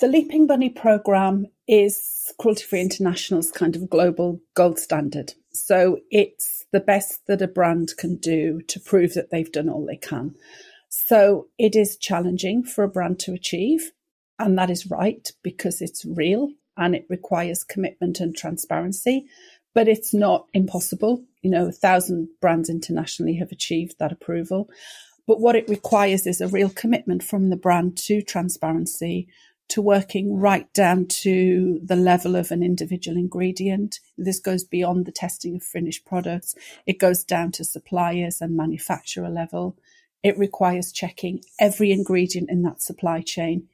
The 0.00 0.08
Leaping 0.08 0.46
Bunny 0.46 0.70
program 0.70 1.46
is 1.68 2.32
Cruelty 2.38 2.64
Free 2.64 2.80
International's 2.80 3.50
kind 3.50 3.76
of 3.76 3.90
global 3.90 4.40
gold 4.54 4.78
standard. 4.78 5.34
So 5.52 5.98
it's 6.10 6.64
the 6.72 6.80
best 6.80 7.26
that 7.26 7.42
a 7.42 7.48
brand 7.48 7.92
can 7.98 8.16
do 8.16 8.60
to 8.68 8.80
prove 8.80 9.14
that 9.14 9.30
they've 9.30 9.50
done 9.50 9.68
all 9.68 9.84
they 9.84 9.96
can. 9.96 10.34
So 10.88 11.48
it 11.58 11.76
is 11.76 11.96
challenging 11.96 12.62
for 12.64 12.84
a 12.84 12.88
brand 12.88 13.18
to 13.20 13.32
achieve. 13.32 13.92
And 14.38 14.56
that 14.58 14.70
is 14.70 14.90
right 14.90 15.30
because 15.42 15.80
it's 15.80 16.04
real 16.04 16.50
and 16.76 16.94
it 16.94 17.06
requires 17.08 17.62
commitment 17.62 18.20
and 18.20 18.34
transparency, 18.34 19.26
but 19.74 19.86
it's 19.86 20.14
not 20.14 20.46
impossible. 20.54 21.22
You 21.42 21.50
know, 21.50 21.68
a 21.68 21.72
thousand 21.72 22.28
brands 22.40 22.70
internationally 22.70 23.34
have 23.36 23.52
achieved 23.52 23.96
that 23.98 24.12
approval. 24.12 24.70
But 25.26 25.40
what 25.40 25.56
it 25.56 25.68
requires 25.68 26.26
is 26.26 26.40
a 26.40 26.48
real 26.48 26.70
commitment 26.70 27.22
from 27.22 27.50
the 27.50 27.56
brand 27.56 27.96
to 27.98 28.22
transparency, 28.22 29.28
to 29.70 29.82
working 29.82 30.36
right 30.36 30.72
down 30.72 31.06
to 31.06 31.80
the 31.82 31.96
level 31.96 32.36
of 32.36 32.50
an 32.50 32.62
individual 32.62 33.16
ingredient. 33.16 34.00
This 34.18 34.38
goes 34.38 34.64
beyond 34.64 35.06
the 35.06 35.12
testing 35.12 35.56
of 35.56 35.62
finished 35.62 36.04
products. 36.04 36.54
It 36.86 36.98
goes 36.98 37.24
down 37.24 37.52
to 37.52 37.64
suppliers 37.64 38.40
and 38.40 38.56
manufacturer 38.56 39.28
level. 39.28 39.76
It 40.22 40.38
requires 40.38 40.92
checking 40.92 41.40
every 41.58 41.92
ingredient 41.92 42.50
in 42.50 42.62
that 42.62 42.82
supply 42.82 43.22
chain 43.22 43.68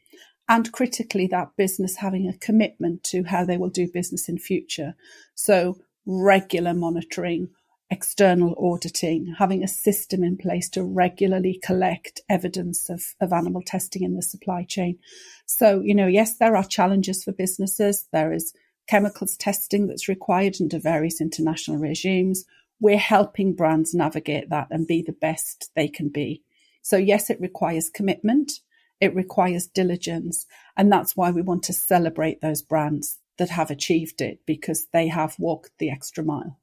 and 0.49 0.71
critically 0.73 1.27
that 1.27 1.57
business 1.57 1.97
having 1.97 2.29
a 2.29 2.39
commitment 2.39 3.03
to 3.05 3.25
how 3.25 3.45
they 3.45 3.57
will 3.57 3.69
do 3.69 3.91
business 3.91 4.29
in 4.29 4.39
future. 4.39 4.95
So 5.35 5.79
regular 6.07 6.73
monitoring, 6.73 7.49
external 7.91 8.55
auditing, 8.59 9.35
having 9.39 9.63
a 9.63 9.69
system 9.69 10.25
in 10.25 10.37
place 10.37 10.69
to 10.71 10.83
regularly 10.83 11.61
collect 11.63 12.21
evidence 12.29 12.91
of, 12.91 13.15
of 13.21 13.33
animal 13.33 13.63
testing 13.65 14.03
in 14.03 14.17
the 14.17 14.23
supply 14.23 14.65
chain. 14.65 14.99
So, 15.47 15.81
you 15.81 15.95
know, 15.95 16.07
yes, 16.09 16.37
there 16.39 16.57
are 16.57 16.65
challenges 16.65 17.23
for 17.23 17.33
businesses. 17.33 18.09
There 18.13 18.33
is 18.33 18.53
chemicals 18.89 19.37
testing 19.37 19.87
that's 19.87 20.09
required 20.09 20.57
under 20.61 20.79
various 20.79 21.21
international 21.21 21.79
regimes. 21.79 22.45
We're 22.81 22.99
helping 22.99 23.55
brands 23.55 23.95
navigate 23.95 24.51
that 24.51 24.69
and 24.71 24.87
be 24.87 25.03
the 25.03 25.13
best 25.13 25.71
they 25.77 25.89
can 25.89 26.09
be. 26.09 26.43
So, 26.83 26.97
yes, 26.97 27.31
it 27.31 27.41
requires 27.41 27.91
commitment, 27.91 28.61
it 29.01 29.15
requires 29.15 29.67
diligence. 29.67 30.47
And 30.77 30.91
that's 30.91 31.17
why 31.17 31.31
we 31.31 31.43
want 31.43 31.63
to 31.65 31.73
celebrate 31.73 32.41
those 32.41 32.63
brands 32.63 33.19
that 33.39 33.51
have 33.51 33.71
achieved 33.71 34.21
it 34.21 34.41
because 34.47 34.87
they 34.93 35.09
have 35.09 35.37
walked 35.39 35.71
the 35.79 35.91
extra 35.91 36.25
mile. 36.25 36.59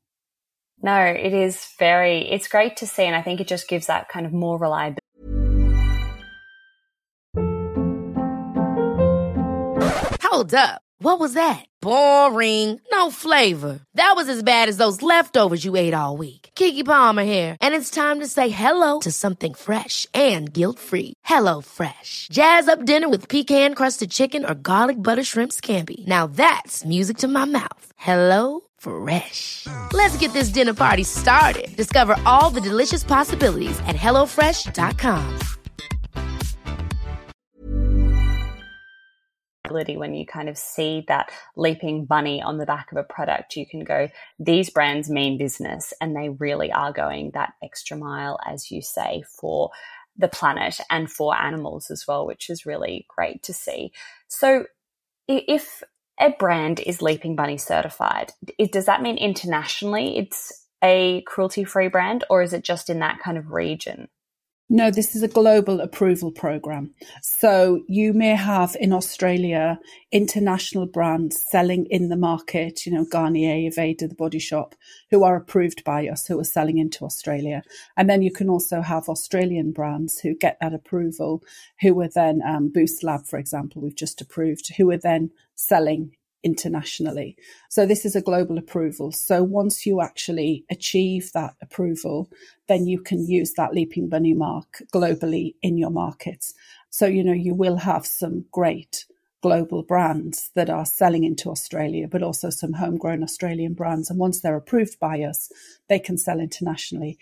No, 0.82 0.98
it 0.98 1.34
is 1.34 1.66
very, 1.80 2.30
it's 2.30 2.48
great 2.48 2.78
to 2.78 2.88
see. 2.88 3.04
And 3.04 3.16
I 3.16 3.22
think 3.22 3.40
it 3.40 3.48
just 3.48 3.70
gives 3.70 3.88
that 3.88 4.10
kind 4.10 4.26
of 4.26 4.34
more 4.34 4.58
reliability. 4.58 5.00
Hold 10.24 10.54
up. 10.56 10.82
What 10.98 11.20
was 11.20 11.34
that? 11.34 11.66
Boring. 11.82 12.80
No 12.92 13.12
flavor. 13.12 13.82
That 13.96 14.14
was 14.16 14.30
as 14.30 14.42
bad 14.42 14.70
as 14.70 14.78
those 14.78 15.02
leftovers 15.02 15.66
you 15.66 15.76
ate 15.76 15.94
all 15.94 16.16
week. 16.18 16.50
Keke 16.56 16.86
Palmer 16.86 17.24
here. 17.24 17.58
And 17.60 17.76
it's 17.76 17.90
time 17.90 18.20
to 18.22 18.28
say 18.28 18.48
hello 18.50 19.00
to 19.00 19.12
something 19.12 19.54
fresh 19.54 20.08
and 20.14 20.52
guilt-free. 20.52 21.14
Hello 21.24 21.62
Fresh. 21.62 22.30
Jazz 22.32 22.68
up 22.68 22.86
dinner 22.86 23.10
with 23.10 23.28
pecan-crusted 23.30 24.12
chicken 24.12 24.46
or 24.46 24.56
garlic 24.56 25.02
butter 25.02 25.24
shrimp 25.24 25.52
scampi. 25.52 26.06
Now 26.08 26.26
that's 26.26 26.86
music 26.86 27.18
to 27.18 27.28
my 27.28 27.46
mouth. 27.46 27.86
Hello 27.98 28.62
Fresh. 28.84 29.66
Let's 29.94 30.18
get 30.18 30.34
this 30.34 30.50
dinner 30.50 30.74
party 30.74 31.04
started. 31.04 31.74
Discover 31.78 32.18
all 32.26 32.50
the 32.50 32.60
delicious 32.60 33.04
possibilities 33.04 33.80
at 33.88 33.96
hellofresh.com. 33.96 35.40
When 39.72 40.14
you 40.14 40.28
kind 40.28 40.50
of 40.50 40.58
see 40.58 41.04
that 41.08 41.32
leaping 41.56 42.06
bunny 42.06 42.44
on 42.44 42.60
the 42.60 42.66
back 42.66 42.92
of 42.92 42.98
a 42.98 43.04
product, 43.04 43.56
you 43.56 43.66
can 43.66 43.84
go, 43.84 44.08
these 44.38 44.70
brands 44.70 45.10
mean 45.10 45.40
business 45.40 45.94
and 46.00 46.16
they 46.16 46.30
really 46.30 46.72
are 46.72 46.94
going 46.94 47.32
that 47.34 47.54
extra 47.64 47.98
mile, 47.98 48.38
as 48.46 48.70
you 48.70 48.84
say, 48.84 49.24
for 49.40 49.72
the 50.16 50.28
planet 50.28 50.80
and 50.92 51.10
for 51.10 51.36
animals 51.36 51.90
as 51.90 52.06
well, 52.08 52.28
which 52.28 52.52
is 52.52 52.68
really 52.68 53.08
great 53.08 53.42
to 53.44 53.54
see. 53.54 53.92
So, 54.28 54.66
if 55.28 55.82
a 56.20 56.32
brand 56.32 56.80
is 56.80 57.02
Leaping 57.02 57.36
Bunny 57.36 57.58
certified, 57.58 58.32
does 58.72 58.86
that 58.86 59.02
mean 59.02 59.18
internationally 59.18 60.18
it's 60.18 60.68
a 60.84 61.22
cruelty 61.22 61.64
free 61.64 61.88
brand 61.88 62.24
or 62.30 62.42
is 62.42 62.54
it 62.54 62.64
just 62.64 62.90
in 62.90 63.00
that 63.00 63.20
kind 63.20 63.38
of 63.38 63.52
region? 63.52 64.10
No, 64.70 64.90
this 64.90 65.16
is 65.16 65.22
a 65.22 65.28
global 65.28 65.82
approval 65.82 66.32
program. 66.32 66.96
So 67.22 67.84
you 67.88 68.14
may 68.14 68.34
have 68.34 68.76
in 68.80 68.94
Australia 68.94 69.78
international 70.12 70.88
brands 70.88 71.44
selling 71.52 71.86
in 71.92 72.10
the 72.10 72.16
market, 72.16 72.86
you 72.86 72.92
know, 72.92 73.06
Garnier, 73.06 73.70
Aveda, 73.70 74.08
the 74.10 74.16
Body 74.16 74.40
Shop, 74.40 74.74
who 75.12 75.24
are 75.24 75.36
approved 75.36 75.84
by 75.84 76.08
us, 76.08 76.26
who 76.26 76.40
are 76.40 76.46
selling 76.46 76.78
into 76.78 77.04
Australia. 77.04 77.62
And 77.98 78.10
then 78.10 78.22
you 78.22 78.32
can 78.32 78.50
also 78.50 78.82
have 78.82 79.10
Australian 79.10 79.74
brands 79.74 80.20
who 80.20 80.34
get 80.34 80.58
that 80.62 80.74
approval, 80.74 81.44
who 81.82 82.00
are 82.00 82.10
then, 82.10 82.42
um, 82.44 82.70
Boost 82.70 83.04
Lab, 83.04 83.28
for 83.28 83.38
example, 83.38 83.82
we've 83.82 83.96
just 83.96 84.22
approved, 84.22 84.74
who 84.76 84.90
are 84.92 84.98
then 84.98 85.30
selling 85.56 86.16
internationally. 86.44 87.38
So 87.70 87.86
this 87.86 88.06
is 88.06 88.16
a 88.16 88.22
global 88.22 88.58
approval. 88.58 89.12
So 89.12 89.44
once 89.44 89.86
you 89.86 90.02
actually 90.02 90.66
achieve 90.70 91.32
that 91.34 91.56
approval, 91.62 92.30
then 92.68 92.86
you 92.86 93.02
can 93.02 93.26
use 93.26 93.54
that 93.54 93.74
Leaping 93.74 94.10
Bunny 94.10 94.34
mark 94.34 94.82
globally 94.94 95.56
in 95.62 95.78
your 95.78 95.90
markets. 95.90 96.54
So, 96.90 97.06
you 97.06 97.24
know, 97.24 97.34
you 97.34 97.54
will 97.56 97.78
have 97.78 98.06
some 98.06 98.46
great 98.52 99.06
global 99.42 99.84
brands 99.84 100.52
that 100.56 100.70
are 100.70 100.86
selling 100.86 101.24
into 101.26 101.50
Australia, 101.50 102.08
but 102.08 102.24
also 102.24 102.50
some 102.50 102.74
homegrown 102.74 103.24
Australian 103.24 103.74
brands. 103.74 104.10
And 104.10 104.20
once 104.20 104.42
they're 104.42 104.56
approved 104.56 105.00
by 105.00 105.22
us, 105.22 105.52
they 105.90 106.00
can 106.00 106.18
sell 106.18 106.40
internationally. 106.40 107.18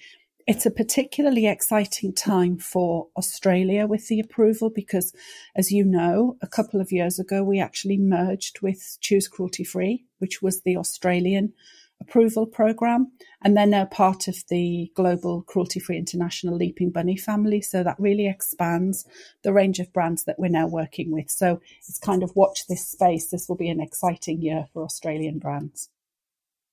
It's 0.48 0.66
a 0.66 0.72
particularly 0.72 1.48
exciting 1.48 2.14
time 2.14 2.58
for 2.58 3.08
Australia 3.16 3.86
with 3.86 4.08
the 4.08 4.20
approval 4.20 4.70
because, 4.70 5.14
as 5.56 5.72
you 5.72 5.84
know, 5.84 6.38
a 6.42 6.48
couple 6.48 6.82
of 6.82 6.92
years 6.92 7.20
ago, 7.20 7.44
we 7.44 7.60
actually 7.60 7.98
merged 7.98 8.62
with 8.62 8.98
Choose 9.02 9.28
Cruelty 9.28 9.64
Free, 9.64 10.06
which 10.18 10.42
was 10.42 10.62
the 10.62 10.78
Australian 10.78 11.54
approval 12.00 12.48
program. 12.48 13.12
And 13.44 13.56
they're 13.56 13.68
now 13.68 13.86
part 13.86 14.28
of 14.28 14.36
the 14.50 14.92
global 14.96 15.44
cruelty 15.44 15.80
free 15.80 15.98
international 15.98 16.56
Leaping 16.56 16.90
Bunny 16.90 17.18
family. 17.18 17.62
So 17.62 17.84
that 17.84 18.00
really 18.00 18.28
expands 18.28 19.06
the 19.44 19.54
range 19.54 19.80
of 19.80 19.94
brands 19.94 20.24
that 20.24 20.40
we're 20.40 20.50
now 20.50 20.68
working 20.68 21.12
with. 21.12 21.30
So 21.30 21.62
it's 21.78 22.00
kind 22.00 22.24
of 22.24 22.36
watch 22.36 22.68
this 22.68 22.86
space. 22.86 23.28
This 23.28 23.48
will 23.48 23.58
be 23.58 23.70
an 23.70 23.80
exciting 23.80 24.42
year 24.42 24.66
for 24.74 24.84
Australian 24.84 25.38
brands. 25.38 25.90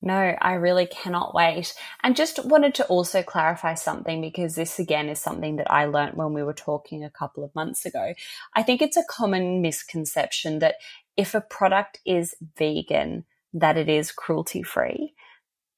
No, 0.01 0.37
I 0.41 0.55
really 0.55 0.87
cannot 0.87 1.35
wait. 1.35 1.75
And 2.03 2.15
just 2.15 2.45
wanted 2.45 2.75
to 2.77 2.87
also 2.87 3.23
clarify 3.23 3.75
something 3.75 4.21
because 4.21 4.55
this 4.55 4.79
again 4.79 5.09
is 5.09 5.19
something 5.19 5.57
that 5.57 5.71
I 5.73 5.87
learned 5.87 6.17
when 6.17 6.33
we 6.35 6.43
were 6.43 6.53
talking 6.53 7.03
a 7.03 7.11
couple 7.11 7.43
of 7.43 7.55
months 7.55 7.85
ago. 7.85 8.15
I 8.55 8.63
think 8.63 8.81
it's 8.81 8.97
a 8.97 9.05
common 9.09 9.61
misconception 9.61 10.61
that 10.61 10.77
if 11.17 11.35
a 11.35 11.41
product 11.41 11.99
is 12.07 12.37
vegan, 12.57 13.25
that 13.53 13.77
it 13.77 13.89
is 13.89 14.13
cruelty 14.13 14.63
free. 14.63 15.15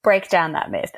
Break 0.02 0.28
down 0.28 0.52
that 0.52 0.70
myth. 0.70 0.92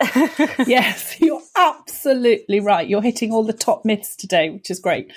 yes, 0.69 1.17
you're 1.21 1.43
absolutely 1.57 2.61
right. 2.61 2.89
You're 2.89 3.03
hitting 3.03 3.33
all 3.33 3.45
the 3.45 3.53
top 3.53 3.85
myths 3.85 4.15
today, 4.15 4.51
which 4.51 4.71
is 4.71 4.79
great. 4.79 5.13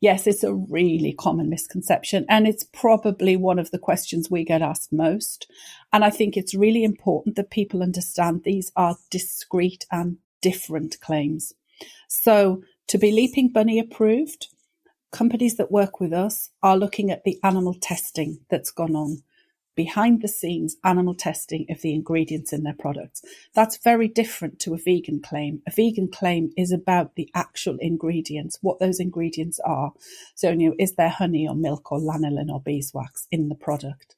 Yes, 0.00 0.26
it's 0.26 0.44
a 0.44 0.54
really 0.54 1.12
common 1.12 1.48
misconception, 1.48 2.26
and 2.28 2.46
it's 2.46 2.64
probably 2.64 3.36
one 3.36 3.58
of 3.58 3.70
the 3.70 3.78
questions 3.78 4.30
we 4.30 4.44
get 4.44 4.60
asked 4.60 4.92
most. 4.92 5.50
And 5.92 6.04
I 6.04 6.10
think 6.10 6.36
it's 6.36 6.54
really 6.54 6.84
important 6.84 7.36
that 7.36 7.50
people 7.50 7.82
understand 7.82 8.42
these 8.44 8.70
are 8.76 8.96
discrete 9.10 9.86
and 9.90 10.18
different 10.40 11.00
claims. 11.00 11.52
So, 12.08 12.62
to 12.88 12.98
be 12.98 13.12
Leaping 13.12 13.50
Bunny 13.50 13.78
approved, 13.78 14.48
companies 15.12 15.56
that 15.56 15.72
work 15.72 16.00
with 16.00 16.12
us 16.12 16.50
are 16.62 16.76
looking 16.76 17.10
at 17.10 17.24
the 17.24 17.38
animal 17.42 17.74
testing 17.74 18.40
that's 18.48 18.70
gone 18.70 18.94
on 18.94 19.22
behind 19.76 20.20
the 20.20 20.28
scenes 20.28 20.76
animal 20.84 21.14
testing 21.14 21.64
of 21.70 21.80
the 21.80 21.94
ingredients 21.94 22.52
in 22.52 22.64
their 22.64 22.74
products. 22.78 23.22
That's 23.54 23.78
very 23.78 24.08
different 24.08 24.58
to 24.60 24.74
a 24.74 24.78
vegan 24.78 25.22
claim. 25.22 25.62
A 25.66 25.70
vegan 25.70 26.08
claim 26.08 26.50
is 26.56 26.72
about 26.72 27.14
the 27.14 27.30
actual 27.34 27.76
ingredients, 27.80 28.58
what 28.60 28.78
those 28.78 29.00
ingredients 29.00 29.58
are. 29.64 29.92
So, 30.34 30.50
you 30.50 30.70
know, 30.70 30.74
is 30.78 30.96
there 30.96 31.08
honey 31.08 31.48
or 31.48 31.54
milk 31.54 31.90
or 31.92 31.98
lanolin 31.98 32.50
or 32.50 32.60
beeswax 32.60 33.26
in 33.30 33.48
the 33.48 33.54
product? 33.54 34.16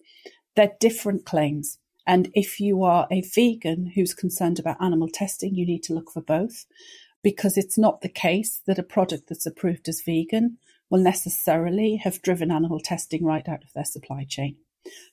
They're 0.56 0.73
different 0.80 1.25
claims. 1.25 1.78
And 2.06 2.30
if 2.35 2.61
you 2.61 2.82
are 2.82 3.06
a 3.11 3.23
vegan 3.23 3.92
who's 3.94 4.14
concerned 4.14 4.59
about 4.59 4.82
animal 4.82 5.09
testing, 5.09 5.54
you 5.54 5.64
need 5.64 5.82
to 5.85 5.94
look 5.94 6.11
for 6.11 6.21
both 6.21 6.66
because 7.23 7.56
it's 7.56 7.78
not 7.78 8.00
the 8.00 8.09
case 8.09 8.61
that 8.66 8.78
a 8.78 8.82
product 8.82 9.28
that's 9.28 9.47
approved 9.47 9.88
as 9.88 10.02
vegan 10.02 10.59
will 10.90 11.00
necessarily 11.00 11.97
have 11.97 12.23
driven 12.23 12.50
animal 12.50 12.80
testing 12.80 13.25
right 13.25 13.49
out 13.49 13.62
of 13.62 13.73
their 13.73 13.85
supply 13.85 14.25
chain. 14.28 14.56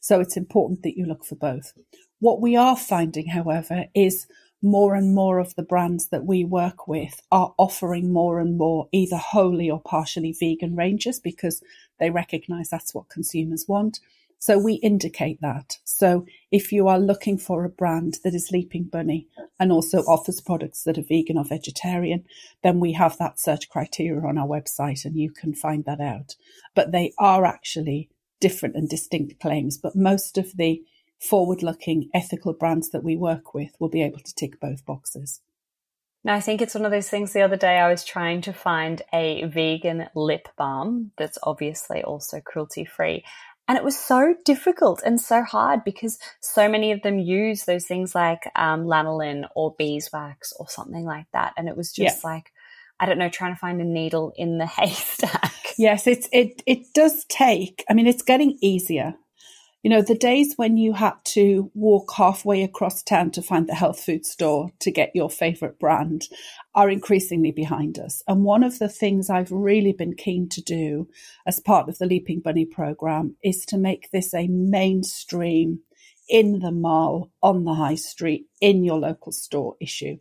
So 0.01 0.19
it's 0.19 0.35
important 0.35 0.81
that 0.83 0.97
you 0.97 1.05
look 1.05 1.23
for 1.23 1.35
both. 1.35 1.73
What 2.19 2.41
we 2.41 2.55
are 2.55 2.75
finding, 2.75 3.27
however, 3.27 3.85
is 3.93 4.27
more 4.61 4.93
and 4.93 5.15
more 5.15 5.39
of 5.39 5.55
the 5.55 5.63
brands 5.63 6.09
that 6.09 6.25
we 6.25 6.43
work 6.43 6.87
with 6.87 7.21
are 7.31 7.53
offering 7.57 8.11
more 8.11 8.39
and 8.39 8.57
more 8.57 8.89
either 8.91 9.15
wholly 9.15 9.69
or 9.69 9.79
partially 9.79 10.35
vegan 10.37 10.75
ranges 10.75 11.19
because 11.19 11.63
they 11.99 12.09
recognize 12.09 12.69
that's 12.69 12.93
what 12.93 13.07
consumers 13.07 13.65
want. 13.67 13.99
So 14.39 14.57
we 14.57 14.75
indicate 14.75 15.39
that. 15.41 15.77
So 15.83 16.25
if 16.49 16.71
you 16.71 16.87
are 16.87 16.97
looking 16.97 17.37
for 17.37 17.65
a 17.65 17.69
brand 17.69 18.19
that 18.23 18.33
is 18.33 18.51
Leaping 18.51 18.85
Bunny 18.85 19.27
and 19.59 19.71
also 19.71 19.99
offers 20.03 20.39
products 20.39 20.83
that 20.83 20.97
are 20.97 21.03
vegan 21.03 21.37
or 21.37 21.43
vegetarian, 21.43 22.23
then 22.63 22.79
we 22.79 22.93
have 22.93 23.17
that 23.17 23.37
search 23.37 23.69
criteria 23.69 24.25
on 24.25 24.37
our 24.37 24.47
website 24.47 25.03
and 25.03 25.17
you 25.17 25.29
can 25.29 25.53
find 25.53 25.83
that 25.85 25.99
out. 25.99 26.35
But 26.73 26.93
they 26.93 27.13
are 27.19 27.45
actually 27.45 28.09
different 28.39 28.75
and 28.75 28.87
distinct 28.87 29.41
claims, 29.41 29.77
but 29.77 29.95
most 29.95 30.37
of 30.37 30.55
the 30.55 30.81
forward 31.19 31.61
looking 31.61 32.09
ethical 32.13 32.53
brands 32.53 32.91
that 32.91 33.03
we 33.03 33.17
work 33.17 33.53
with 33.53 33.71
will 33.77 33.89
be 33.89 34.01
able 34.01 34.19
to 34.19 34.35
tick 34.35 34.57
both 34.61 34.85
boxes. 34.85 35.41
Now, 36.23 36.35
I 36.35 36.41
think 36.41 36.61
it's 36.61 36.75
one 36.75 36.85
of 36.85 36.91
those 36.91 37.09
things 37.09 37.31
the 37.31 37.43
other 37.43 37.55
day 37.55 37.77
I 37.77 37.89
was 37.89 38.03
trying 38.03 38.41
to 38.41 38.51
find 38.51 39.01
a 39.13 39.45
vegan 39.45 40.09
lip 40.15 40.49
balm 40.57 41.11
that's 41.17 41.37
obviously 41.43 42.03
also 42.03 42.41
cruelty 42.41 42.83
free. 42.83 43.23
And 43.69 43.77
it 43.77 43.83
was 43.83 43.97
so 43.97 44.33
difficult 44.45 45.03
and 45.05 45.21
so 45.21 45.43
hard 45.43 45.83
because 45.83 46.17
so 46.41 46.67
many 46.67 46.91
of 46.91 47.03
them 47.03 47.19
use 47.19 47.65
those 47.65 47.85
things 47.85 48.15
like 48.15 48.49
um, 48.55 48.85
lanolin 48.85 49.47
or 49.55 49.75
beeswax 49.77 50.51
or 50.59 50.67
something 50.67 51.05
like 51.05 51.27
that. 51.33 51.53
And 51.55 51.69
it 51.69 51.77
was 51.77 51.93
just 51.93 52.23
yeah. 52.23 52.29
like, 52.31 52.51
I 52.99 53.05
don't 53.05 53.19
know, 53.19 53.29
trying 53.29 53.53
to 53.53 53.59
find 53.59 53.79
a 53.79 53.85
needle 53.85 54.33
in 54.35 54.57
the 54.57 54.65
haystack. 54.79 55.53
Yes, 55.77 56.07
it's 56.07 56.27
it 56.33 56.63
it 56.65 56.93
does 56.95 57.25
take. 57.25 57.85
I 57.87 57.93
mean, 57.93 58.07
it's 58.07 58.23
getting 58.23 58.57
easier. 58.59 59.13
You 59.81 59.89
know, 59.89 60.01
the 60.01 60.17
days 60.17 60.55
when 60.57 60.75
you 60.75 60.91
had 60.91 61.13
to 61.25 61.71
walk 61.73 62.11
halfway 62.17 62.63
across 62.63 63.01
town 63.01 63.31
to 63.31 63.41
find 63.41 63.65
the 63.65 63.75
health 63.75 64.01
food 64.01 64.25
store 64.25 64.71
to 64.79 64.91
get 64.91 65.15
your 65.15 65.29
favorite 65.29 65.79
brand 65.79 66.27
are 66.75 66.89
increasingly 66.89 67.51
behind 67.51 67.97
us. 67.97 68.21
And 68.27 68.43
one 68.43 68.63
of 68.63 68.79
the 68.79 68.89
things 68.89 69.29
I've 69.29 69.51
really 69.53 69.93
been 69.93 70.15
keen 70.15 70.49
to 70.49 70.61
do 70.61 71.07
as 71.47 71.61
part 71.61 71.87
of 71.87 71.97
the 71.97 72.05
Leaping 72.05 72.41
Bunny 72.41 72.65
program 72.65 73.37
is 73.41 73.65
to 73.67 73.77
make 73.77 74.11
this 74.11 74.33
a 74.33 74.47
mainstream 74.47 75.79
in 76.27 76.59
the 76.59 76.71
mall, 76.71 77.31
on 77.41 77.63
the 77.63 77.73
high 77.73 77.95
street, 77.95 78.47
in 78.59 78.83
your 78.83 78.99
local 78.99 79.31
store 79.31 79.77
issue 79.79 80.17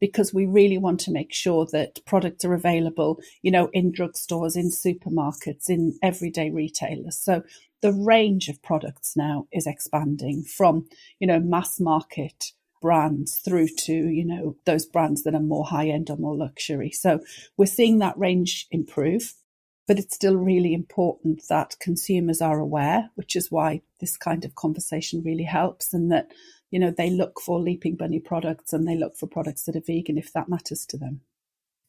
because 0.00 0.34
we 0.34 0.46
really 0.46 0.78
want 0.78 1.00
to 1.00 1.12
make 1.12 1.32
sure 1.32 1.66
that 1.72 2.04
products 2.04 2.44
are 2.44 2.54
available, 2.54 3.20
you 3.42 3.50
know, 3.50 3.68
in 3.72 3.92
drugstores, 3.92 4.56
in 4.56 4.70
supermarkets, 4.70 5.68
in 5.68 5.96
everyday 6.02 6.50
retailers. 6.50 7.16
So 7.16 7.42
the 7.82 7.92
range 7.92 8.48
of 8.48 8.62
products 8.62 9.16
now 9.16 9.46
is 9.52 9.66
expanding 9.66 10.44
from, 10.44 10.88
you 11.18 11.26
know, 11.26 11.40
mass 11.40 11.78
market 11.78 12.52
brands 12.80 13.38
through 13.38 13.68
to, 13.68 13.92
you 13.92 14.24
know, 14.24 14.56
those 14.64 14.86
brands 14.86 15.22
that 15.22 15.34
are 15.34 15.40
more 15.40 15.66
high 15.66 15.88
end 15.88 16.10
or 16.10 16.16
more 16.16 16.36
luxury. 16.36 16.90
So 16.90 17.20
we're 17.56 17.66
seeing 17.66 17.98
that 17.98 18.18
range 18.18 18.66
improve. 18.70 19.34
But 19.88 19.98
it's 19.98 20.14
still 20.14 20.36
really 20.36 20.74
important 20.74 21.42
that 21.48 21.76
consumers 21.80 22.40
are 22.40 22.60
aware, 22.60 23.10
which 23.16 23.34
is 23.34 23.50
why 23.50 23.82
this 24.00 24.16
kind 24.16 24.44
of 24.44 24.54
conversation 24.54 25.24
really 25.24 25.42
helps, 25.42 25.92
and 25.92 26.10
that 26.12 26.28
you 26.72 26.78
know, 26.78 26.90
they 26.90 27.10
look 27.10 27.38
for 27.40 27.60
Leaping 27.60 27.96
Bunny 27.96 28.18
products 28.18 28.72
and 28.72 28.88
they 28.88 28.96
look 28.96 29.16
for 29.16 29.26
products 29.26 29.64
that 29.64 29.76
are 29.76 29.82
vegan 29.86 30.18
if 30.18 30.32
that 30.32 30.48
matters 30.48 30.84
to 30.86 30.96
them. 30.96 31.20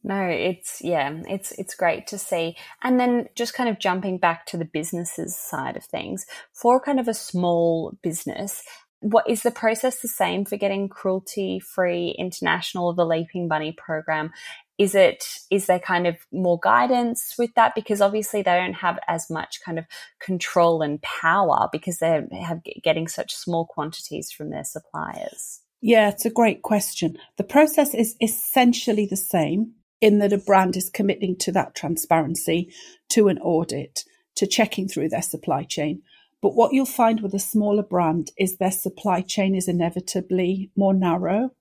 No, 0.04 0.22
it's 0.26 0.82
yeah, 0.82 1.22
it's 1.30 1.54
it's 1.54 1.76
great 1.76 2.08
to 2.08 2.18
see. 2.18 2.58
And 2.82 3.00
then 3.00 3.30
just 3.36 3.54
kind 3.54 3.70
of 3.70 3.80
jumping 3.80 4.18
back 4.18 4.46
to 4.48 4.58
the 4.58 4.66
businesses 4.66 5.36
side 5.36 5.78
of 5.78 5.86
things, 5.86 6.26
for 6.52 6.80
kind 6.80 7.00
of 7.00 7.08
a 7.08 7.14
small 7.14 7.98
business, 8.02 8.64
what 9.00 9.30
is 9.30 9.44
the 9.44 9.52
process 9.52 10.02
the 10.02 10.08
same 10.08 10.44
for 10.46 10.58
getting 10.58 10.90
cruelty 10.90 11.60
free 11.60 12.16
international 12.18 12.94
the 12.94 13.06
Leaping 13.06 13.48
Bunny 13.48 13.72
program? 13.72 14.32
is 14.78 14.96
it 14.96 15.24
is 15.52 15.68
there 15.68 15.80
kind 15.80 16.08
of 16.08 16.16
more 16.32 16.60
guidance 16.60 17.36
with 17.38 17.54
that 17.56 17.76
because 17.76 18.02
obviously 18.02 18.42
they 18.42 18.56
don't 18.56 18.74
have 18.74 18.98
as 19.08 19.30
much 19.30 19.60
kind 19.64 19.78
of 19.78 19.86
control 20.20 20.82
and 20.82 21.02
power 21.02 21.70
because 21.72 22.00
they're 22.00 22.28
have 22.32 22.62
getting 22.84 23.08
such 23.08 23.36
small 23.36 23.66
quantities 23.66 24.32
from 24.32 24.50
their 24.50 24.64
suppliers 24.64 25.62
yeah 25.82 26.10
it's 26.10 26.26
a 26.26 26.30
great 26.30 26.64
question 26.64 27.18
the 27.38 27.44
process 27.44 27.94
is 27.94 28.16
essentially 28.22 29.06
the 29.06 29.16
same 29.16 29.74
in 30.04 30.20
that 30.20 30.34
a 30.34 30.38
brand 30.38 30.76
is 30.76 30.90
committing 30.90 31.36
to 31.38 31.52
that 31.52 31.74
transparency 31.74 32.72
to 33.10 33.28
an 33.28 33.40
audit 33.40 34.04
to 34.36 34.46
checking 34.46 34.88
through 34.88 35.10
their 35.10 35.22
supply 35.22 35.64
chain 35.64 36.02
but 36.42 36.56
what 36.56 36.74
you'll 36.74 36.86
find 36.86 37.22
with 37.22 37.34
a 37.34 37.40
smaller 37.40 37.84
brand 37.84 38.32
is 38.38 38.58
their 38.58 38.72
supply 38.72 39.22
chain 39.22 39.56
is 39.56 39.70
inevitably 39.70 40.70
more 40.76 40.94
narrow 40.94 41.52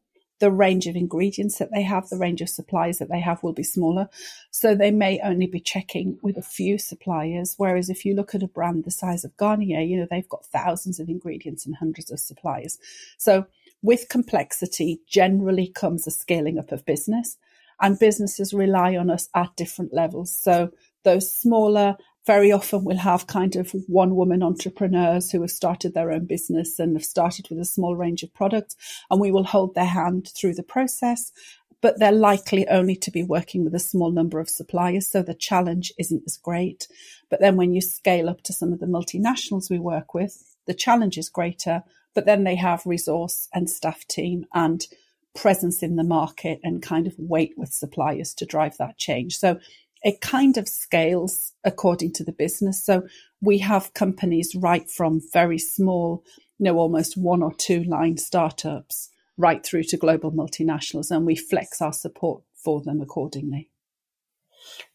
the 0.42 0.50
range 0.50 0.88
of 0.88 0.96
ingredients 0.96 1.58
that 1.58 1.70
they 1.72 1.82
have, 1.82 2.08
the 2.08 2.18
range 2.18 2.40
of 2.40 2.48
suppliers 2.48 2.98
that 2.98 3.08
they 3.08 3.20
have 3.20 3.44
will 3.44 3.52
be 3.52 3.62
smaller. 3.62 4.08
So 4.50 4.74
they 4.74 4.90
may 4.90 5.20
only 5.22 5.46
be 5.46 5.60
checking 5.60 6.18
with 6.20 6.36
a 6.36 6.42
few 6.42 6.78
suppliers. 6.78 7.54
Whereas 7.58 7.88
if 7.88 8.04
you 8.04 8.12
look 8.12 8.34
at 8.34 8.42
a 8.42 8.48
brand 8.48 8.82
the 8.82 8.90
size 8.90 9.24
of 9.24 9.36
Garnier, 9.36 9.82
you 9.82 10.00
know, 10.00 10.08
they've 10.10 10.28
got 10.28 10.44
thousands 10.44 10.98
of 10.98 11.08
ingredients 11.08 11.64
and 11.64 11.76
hundreds 11.76 12.10
of 12.10 12.18
suppliers. 12.18 12.76
So 13.18 13.46
with 13.82 14.08
complexity 14.08 15.00
generally 15.06 15.68
comes 15.68 16.08
a 16.08 16.10
scaling 16.10 16.58
up 16.58 16.72
of 16.72 16.84
business 16.84 17.38
and 17.82 17.98
businesses 17.98 18.54
rely 18.54 18.96
on 18.96 19.10
us 19.10 19.28
at 19.34 19.54
different 19.56 19.92
levels. 19.92 20.34
So 20.34 20.70
those 21.04 21.30
smaller 21.30 21.96
very 22.24 22.52
often 22.52 22.84
we'll 22.84 22.96
have 22.96 23.26
kind 23.26 23.56
of 23.56 23.74
one 23.88 24.14
woman 24.14 24.42
entrepreneurs 24.42 25.30
who 25.30 25.40
have 25.40 25.50
started 25.50 25.92
their 25.92 26.12
own 26.12 26.24
business 26.24 26.78
and 26.78 26.94
have 26.94 27.04
started 27.04 27.48
with 27.50 27.58
a 27.58 27.64
small 27.64 27.96
range 27.96 28.22
of 28.22 28.32
products 28.32 28.76
and 29.10 29.20
we 29.20 29.32
will 29.32 29.44
hold 29.44 29.74
their 29.74 29.84
hand 29.84 30.30
through 30.36 30.54
the 30.54 30.62
process 30.62 31.32
but 31.80 31.98
they're 31.98 32.12
likely 32.12 32.66
only 32.68 32.94
to 32.94 33.10
be 33.10 33.24
working 33.24 33.64
with 33.64 33.74
a 33.74 33.80
small 33.80 34.12
number 34.12 34.38
of 34.38 34.48
suppliers 34.48 35.08
so 35.08 35.20
the 35.20 35.34
challenge 35.34 35.92
isn't 35.98 36.22
as 36.24 36.36
great 36.36 36.86
but 37.28 37.40
then 37.40 37.56
when 37.56 37.74
you 37.74 37.80
scale 37.80 38.28
up 38.28 38.40
to 38.42 38.52
some 38.52 38.72
of 38.72 38.78
the 38.78 38.86
multinationals 38.86 39.68
we 39.68 39.78
work 39.78 40.14
with 40.14 40.54
the 40.66 40.74
challenge 40.74 41.18
is 41.18 41.28
greater 41.28 41.82
but 42.14 42.24
then 42.24 42.44
they 42.44 42.54
have 42.54 42.86
resource 42.86 43.48
and 43.52 43.68
staff 43.68 44.06
team 44.06 44.46
and 44.54 44.86
presence 45.34 45.82
in 45.82 45.96
the 45.96 46.04
market 46.04 46.60
and 46.62 46.82
kind 46.82 47.06
of 47.06 47.14
weight 47.18 47.54
with 47.56 47.72
suppliers 47.72 48.34
to 48.34 48.44
drive 48.44 48.76
that 48.78 48.98
change 48.98 49.38
so 49.38 49.58
it 50.02 50.20
kind 50.20 50.56
of 50.56 50.68
scales 50.68 51.52
according 51.64 52.12
to 52.12 52.24
the 52.24 52.32
business. 52.32 52.84
So 52.84 53.06
we 53.40 53.58
have 53.58 53.94
companies 53.94 54.54
right 54.54 54.90
from 54.90 55.20
very 55.32 55.58
small, 55.58 56.24
you 56.58 56.64
know, 56.64 56.76
almost 56.76 57.16
one 57.16 57.42
or 57.42 57.54
two 57.54 57.84
line 57.84 58.16
startups 58.16 59.10
right 59.36 59.64
through 59.64 59.84
to 59.84 59.96
global 59.96 60.30
multinationals, 60.30 61.10
and 61.10 61.24
we 61.24 61.36
flex 61.36 61.80
our 61.80 61.92
support 61.92 62.42
for 62.54 62.82
them 62.82 63.00
accordingly. 63.00 63.70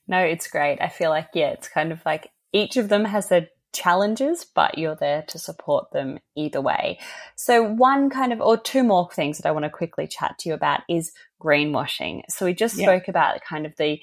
No, 0.07 0.19
it's 0.19 0.47
great. 0.47 0.79
I 0.79 0.89
feel 0.89 1.09
like, 1.09 1.29
yeah, 1.33 1.49
it's 1.49 1.67
kind 1.67 1.91
of 1.91 2.05
like 2.05 2.29
each 2.53 2.77
of 2.77 2.89
them 2.89 3.05
has 3.05 3.29
their 3.29 3.47
challenges, 3.77 4.43
but 4.43 4.77
you're 4.77 4.95
there 4.95 5.23
to 5.27 5.37
support 5.37 5.91
them 5.91 6.19
either 6.35 6.59
way. 6.59 6.99
So, 7.35 7.63
one 7.63 8.09
kind 8.09 8.33
of, 8.33 8.41
or 8.41 8.57
two 8.57 8.83
more 8.83 9.09
things 9.11 9.37
that 9.37 9.47
I 9.47 9.51
want 9.51 9.65
to 9.65 9.69
quickly 9.69 10.07
chat 10.07 10.37
to 10.39 10.49
you 10.49 10.55
about 10.55 10.81
is 10.89 11.11
greenwashing. 11.41 12.23
So, 12.29 12.45
we 12.45 12.53
just 12.53 12.77
yeah. 12.77 12.85
spoke 12.85 13.07
about 13.07 13.41
kind 13.41 13.65
of 13.65 13.75
the 13.77 14.01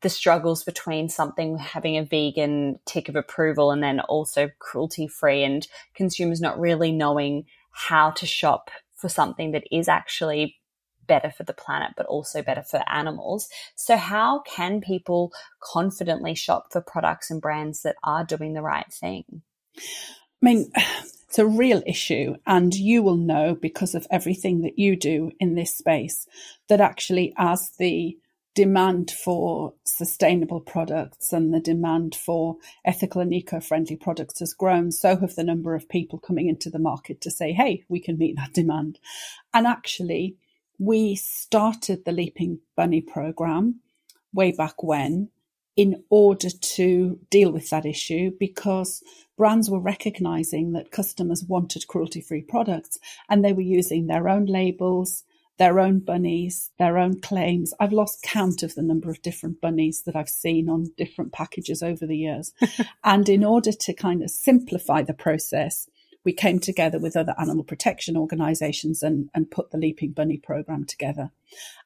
the 0.00 0.08
struggles 0.08 0.64
between 0.64 1.08
something 1.08 1.58
having 1.58 1.96
a 1.96 2.04
vegan 2.04 2.78
tick 2.86 3.08
of 3.08 3.16
approval 3.16 3.70
and 3.70 3.82
then 3.82 4.00
also 4.00 4.50
cruelty 4.58 5.06
free, 5.06 5.44
and 5.44 5.66
consumers 5.94 6.40
not 6.40 6.58
really 6.58 6.92
knowing 6.92 7.44
how 7.70 8.10
to 8.10 8.26
shop 8.26 8.70
for 8.94 9.08
something 9.08 9.52
that 9.52 9.64
is 9.70 9.88
actually 9.88 10.56
better 11.06 11.30
for 11.30 11.44
the 11.44 11.52
planet, 11.52 11.92
but 11.96 12.06
also 12.06 12.42
better 12.42 12.62
for 12.62 12.82
animals. 12.88 13.48
So, 13.74 13.96
how 13.96 14.40
can 14.40 14.80
people 14.80 15.32
confidently 15.60 16.34
shop 16.34 16.72
for 16.72 16.80
products 16.80 17.30
and 17.30 17.40
brands 17.40 17.82
that 17.82 17.96
are 18.02 18.24
doing 18.24 18.54
the 18.54 18.62
right 18.62 18.92
thing? 18.92 19.42
I 19.76 19.80
mean, 20.40 20.70
it's 21.28 21.38
a 21.38 21.46
real 21.46 21.82
issue, 21.86 22.36
and 22.46 22.74
you 22.74 23.02
will 23.02 23.16
know 23.16 23.54
because 23.54 23.94
of 23.94 24.06
everything 24.10 24.62
that 24.62 24.78
you 24.78 24.96
do 24.96 25.32
in 25.40 25.54
this 25.54 25.76
space 25.76 26.26
that 26.68 26.80
actually, 26.80 27.32
as 27.36 27.72
the 27.78 28.16
demand 28.54 29.10
for 29.10 29.72
sustainable 29.84 30.60
products 30.60 31.32
and 31.32 31.54
the 31.54 31.60
demand 31.60 32.14
for 32.14 32.56
ethical 32.84 33.22
and 33.22 33.32
eco-friendly 33.32 33.96
products 33.96 34.40
has 34.40 34.52
grown, 34.52 34.92
so 34.92 35.16
have 35.16 35.34
the 35.36 35.44
number 35.44 35.74
of 35.74 35.88
people 35.88 36.18
coming 36.18 36.48
into 36.48 36.68
the 36.68 36.78
market 36.78 37.20
to 37.22 37.30
say, 37.30 37.52
hey, 37.52 37.82
we 37.88 37.98
can 37.98 38.18
meet 38.18 38.36
that 38.36 38.52
demand. 38.52 38.98
And 39.54 39.66
actually, 39.66 40.36
we 40.84 41.14
started 41.14 42.04
the 42.04 42.10
Leaping 42.10 42.58
Bunny 42.76 43.00
program 43.00 43.80
way 44.34 44.50
back 44.50 44.82
when 44.82 45.28
in 45.76 46.02
order 46.10 46.50
to 46.50 47.20
deal 47.30 47.52
with 47.52 47.70
that 47.70 47.86
issue 47.86 48.32
because 48.40 49.00
brands 49.38 49.70
were 49.70 49.78
recognizing 49.78 50.72
that 50.72 50.90
customers 50.90 51.44
wanted 51.44 51.86
cruelty 51.86 52.20
free 52.20 52.42
products 52.42 52.98
and 53.28 53.44
they 53.44 53.52
were 53.52 53.62
using 53.62 54.08
their 54.08 54.28
own 54.28 54.44
labels, 54.46 55.22
their 55.56 55.78
own 55.78 56.00
bunnies, 56.00 56.72
their 56.80 56.98
own 56.98 57.20
claims. 57.20 57.72
I've 57.78 57.92
lost 57.92 58.24
count 58.24 58.64
of 58.64 58.74
the 58.74 58.82
number 58.82 59.08
of 59.08 59.22
different 59.22 59.60
bunnies 59.60 60.02
that 60.02 60.16
I've 60.16 60.28
seen 60.28 60.68
on 60.68 60.92
different 60.98 61.32
packages 61.32 61.84
over 61.84 62.08
the 62.08 62.18
years. 62.18 62.52
and 63.04 63.28
in 63.28 63.44
order 63.44 63.70
to 63.70 63.94
kind 63.94 64.20
of 64.20 64.30
simplify 64.30 65.02
the 65.02 65.14
process, 65.14 65.88
we 66.24 66.32
came 66.32 66.58
together 66.58 66.98
with 66.98 67.16
other 67.16 67.34
animal 67.38 67.64
protection 67.64 68.16
organizations 68.16 69.02
and, 69.02 69.28
and 69.34 69.50
put 69.50 69.70
the 69.70 69.78
Leaping 69.78 70.12
Bunny 70.12 70.38
program 70.38 70.84
together. 70.84 71.30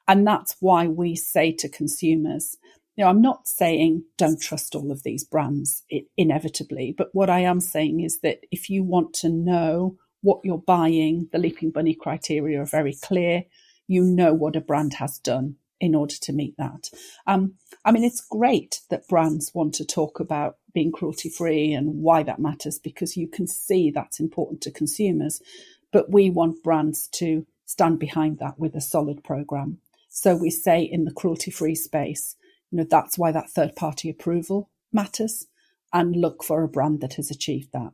And 0.07 0.27
that's 0.27 0.57
why 0.61 0.87
we 0.87 1.16
say 1.16 1.53
to 1.53 1.68
consumers, 1.68 2.57
you 2.96 3.05
know, 3.05 3.11
I'm 3.11 3.20
not 3.20 3.49
saying 3.49 4.05
don't 4.16 4.40
trust 4.40 4.75
all 4.75 4.90
of 4.90 5.03
these 5.03 5.25
brands 5.25 5.85
inevitably, 6.16 6.94
but 6.96 7.09
what 7.12 7.29
I 7.29 7.40
am 7.40 7.61
saying 7.61 8.01
is 8.01 8.20
that 8.20 8.40
if 8.51 8.70
you 8.70 8.85
want 8.85 9.12
to 9.14 9.29
know 9.29 9.96
what 10.22 10.40
you're 10.44 10.59
buying, 10.59 11.29
the 11.33 11.38
Leaping 11.38 11.70
Bunny 11.70 11.94
criteria 11.94 12.61
are 12.61 12.66
very 12.66 12.96
clear. 13.03 13.44
You 13.87 14.03
know 14.03 14.33
what 14.35 14.57
a 14.57 14.61
brand 14.61 14.94
has 14.94 15.18
done 15.18 15.57
in 15.79 15.94
order 15.94 16.14
to 16.22 16.33
meet 16.33 16.57
that. 16.57 16.90
Um, 17.27 17.55
I 17.85 17.92
mean, 17.92 18.03
it's 18.03 18.27
great 18.27 18.81
that 18.90 19.09
brands 19.09 19.53
want 19.55 19.75
to 19.75 19.85
talk 19.85 20.20
about 20.20 20.57
being 20.77 20.93
cruelty 20.93 21.31
free 21.31 21.73
and 21.73 22.03
why 22.03 22.23
that 22.23 22.39
matters 22.39 22.79
because 22.79 23.17
you 23.17 23.27
can 23.27 23.47
see 23.47 23.91
that's 23.91 24.21
important 24.21 24.61
to 24.61 24.71
consumers. 24.71 25.41
But 25.91 26.11
we 26.12 26.29
want 26.29 26.62
brands 26.62 27.09
to 27.12 27.47
stand 27.65 27.99
behind 27.99 28.41
that 28.41 28.59
with 28.59 28.75
a 28.75 28.81
solid 28.83 29.25
program. 29.25 29.79
So 30.11 30.37
we 30.37 30.51
say 30.51 30.83
in 30.83 31.07
the 31.07 31.15
cruelty 31.15 31.51
free 31.51 31.75
space, 31.75 32.37
you 32.71 32.77
know, 32.77 32.85
that's 32.91 33.17
why 33.17 33.33
that 33.33 33.49
third 33.49 33.75
party 33.75 34.11
approval 34.11 34.69
matters 34.93 35.47
and 35.95 36.15
look 36.15 36.45
for 36.45 36.62
a 36.62 36.69
brand 36.69 37.01
that 37.01 37.15
has 37.15 37.31
achieved 37.31 37.71
that. 37.73 37.93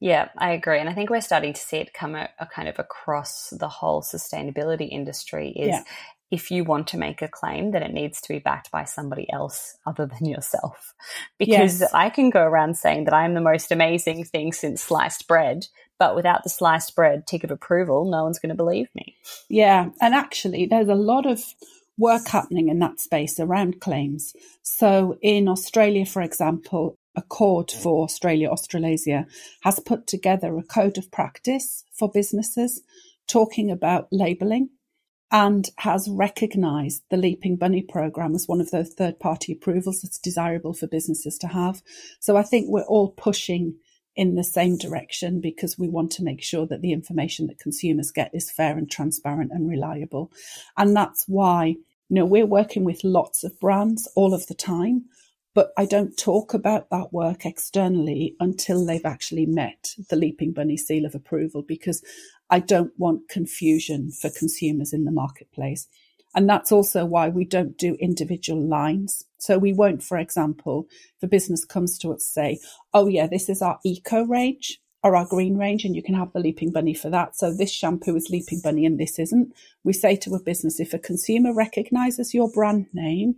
Yeah, 0.00 0.30
I 0.38 0.52
agree. 0.52 0.78
And 0.78 0.88
I 0.88 0.94
think 0.94 1.10
we're 1.10 1.20
starting 1.20 1.52
to 1.52 1.60
see 1.60 1.76
it 1.76 1.92
come 1.92 2.14
a, 2.14 2.30
a 2.38 2.46
kind 2.46 2.66
of 2.66 2.78
across 2.78 3.50
the 3.50 3.68
whole 3.68 4.00
sustainability 4.00 4.88
industry 4.90 5.50
is 5.50 5.68
yeah 5.68 5.82
if 6.30 6.50
you 6.50 6.62
want 6.64 6.86
to 6.88 6.98
make 6.98 7.22
a 7.22 7.28
claim, 7.28 7.72
that 7.72 7.82
it 7.82 7.92
needs 7.92 8.20
to 8.20 8.28
be 8.28 8.38
backed 8.38 8.70
by 8.70 8.84
somebody 8.84 9.30
else 9.32 9.76
other 9.86 10.06
than 10.06 10.28
yourself. 10.28 10.94
Because 11.38 11.80
yes. 11.80 11.94
I 11.94 12.10
can 12.10 12.28
go 12.28 12.42
around 12.42 12.76
saying 12.76 13.04
that 13.04 13.14
I'm 13.14 13.32
the 13.32 13.40
most 13.40 13.72
amazing 13.72 14.24
thing 14.24 14.52
since 14.52 14.82
sliced 14.82 15.26
bread, 15.26 15.66
but 15.98 16.14
without 16.14 16.42
the 16.44 16.50
sliced 16.50 16.94
bread 16.94 17.26
tick 17.26 17.44
of 17.44 17.50
approval, 17.50 18.10
no 18.10 18.24
one's 18.24 18.38
going 18.38 18.50
to 18.50 18.54
believe 18.54 18.88
me. 18.94 19.16
Yeah. 19.48 19.88
And 20.02 20.14
actually, 20.14 20.66
there's 20.66 20.88
a 20.88 20.94
lot 20.94 21.24
of 21.24 21.42
work 21.96 22.28
happening 22.28 22.68
in 22.68 22.78
that 22.80 23.00
space 23.00 23.40
around 23.40 23.80
claims. 23.80 24.34
So 24.62 25.18
in 25.22 25.48
Australia, 25.48 26.04
for 26.04 26.20
example, 26.20 26.98
Accord 27.16 27.70
for 27.70 28.04
Australia 28.04 28.48
Australasia 28.48 29.26
has 29.62 29.80
put 29.80 30.06
together 30.06 30.56
a 30.56 30.62
code 30.62 30.96
of 30.96 31.10
practice 31.10 31.84
for 31.92 32.10
businesses 32.10 32.82
talking 33.26 33.70
about 33.70 34.08
labelling 34.12 34.70
and 35.32 35.68
has 35.76 36.08
recognised 36.08 37.02
the 37.10 37.16
Leaping 37.16 37.56
Bunny 37.56 37.82
program 37.82 38.34
as 38.34 38.48
one 38.48 38.60
of 38.60 38.70
those 38.70 38.90
third 38.90 39.20
party 39.20 39.52
approvals 39.52 40.02
that's 40.02 40.18
desirable 40.18 40.74
for 40.74 40.86
businesses 40.86 41.38
to 41.38 41.48
have. 41.48 41.82
So 42.18 42.36
I 42.36 42.42
think 42.42 42.66
we're 42.68 42.82
all 42.82 43.10
pushing 43.10 43.76
in 44.16 44.34
the 44.34 44.44
same 44.44 44.76
direction 44.76 45.40
because 45.40 45.78
we 45.78 45.88
want 45.88 46.10
to 46.12 46.24
make 46.24 46.42
sure 46.42 46.66
that 46.66 46.82
the 46.82 46.92
information 46.92 47.46
that 47.46 47.60
consumers 47.60 48.10
get 48.10 48.34
is 48.34 48.50
fair 48.50 48.76
and 48.76 48.90
transparent 48.90 49.52
and 49.52 49.70
reliable. 49.70 50.32
And 50.76 50.96
that's 50.96 51.24
why, 51.28 51.66
you 51.66 51.76
know, 52.08 52.26
we're 52.26 52.46
working 52.46 52.84
with 52.84 53.04
lots 53.04 53.44
of 53.44 53.58
brands 53.60 54.08
all 54.16 54.34
of 54.34 54.46
the 54.48 54.54
time 54.54 55.04
but 55.54 55.72
I 55.76 55.84
don't 55.84 56.16
talk 56.16 56.54
about 56.54 56.90
that 56.90 57.12
work 57.12 57.44
externally 57.44 58.36
until 58.38 58.84
they've 58.84 59.04
actually 59.04 59.46
met 59.46 59.94
the 60.08 60.16
Leaping 60.16 60.52
Bunny 60.52 60.76
seal 60.76 61.04
of 61.04 61.14
approval 61.14 61.62
because 61.62 62.02
I 62.48 62.60
don't 62.60 62.92
want 62.98 63.28
confusion 63.28 64.10
for 64.12 64.30
consumers 64.30 64.92
in 64.92 65.04
the 65.04 65.12
marketplace. 65.12 65.88
And 66.34 66.48
that's 66.48 66.70
also 66.70 67.04
why 67.04 67.28
we 67.28 67.44
don't 67.44 67.76
do 67.76 67.96
individual 68.00 68.62
lines. 68.62 69.24
So 69.38 69.58
we 69.58 69.72
won't, 69.72 70.02
for 70.02 70.18
example, 70.18 70.86
if 71.16 71.24
a 71.24 71.26
business 71.26 71.64
comes 71.64 71.98
to 71.98 72.12
us 72.12 72.24
say, 72.24 72.60
oh 72.94 73.08
yeah, 73.08 73.26
this 73.26 73.48
is 73.48 73.62
our 73.62 73.80
eco 73.84 74.24
range 74.24 74.80
or 75.02 75.16
our 75.16 75.24
green 75.24 75.56
range 75.56 75.84
and 75.84 75.96
you 75.96 76.02
can 76.02 76.14
have 76.14 76.32
the 76.32 76.38
leaping 76.38 76.70
bunny 76.70 76.94
for 76.94 77.10
that. 77.10 77.36
So 77.36 77.52
this 77.52 77.72
shampoo 77.72 78.14
is 78.14 78.30
leaping 78.30 78.60
bunny 78.60 78.86
and 78.86 79.00
this 79.00 79.18
isn't. 79.18 79.52
We 79.82 79.92
say 79.92 80.14
to 80.16 80.34
a 80.34 80.42
business, 80.42 80.78
if 80.78 80.94
a 80.94 80.98
consumer 80.98 81.52
recognizes 81.52 82.34
your 82.34 82.50
brand 82.50 82.86
name 82.92 83.36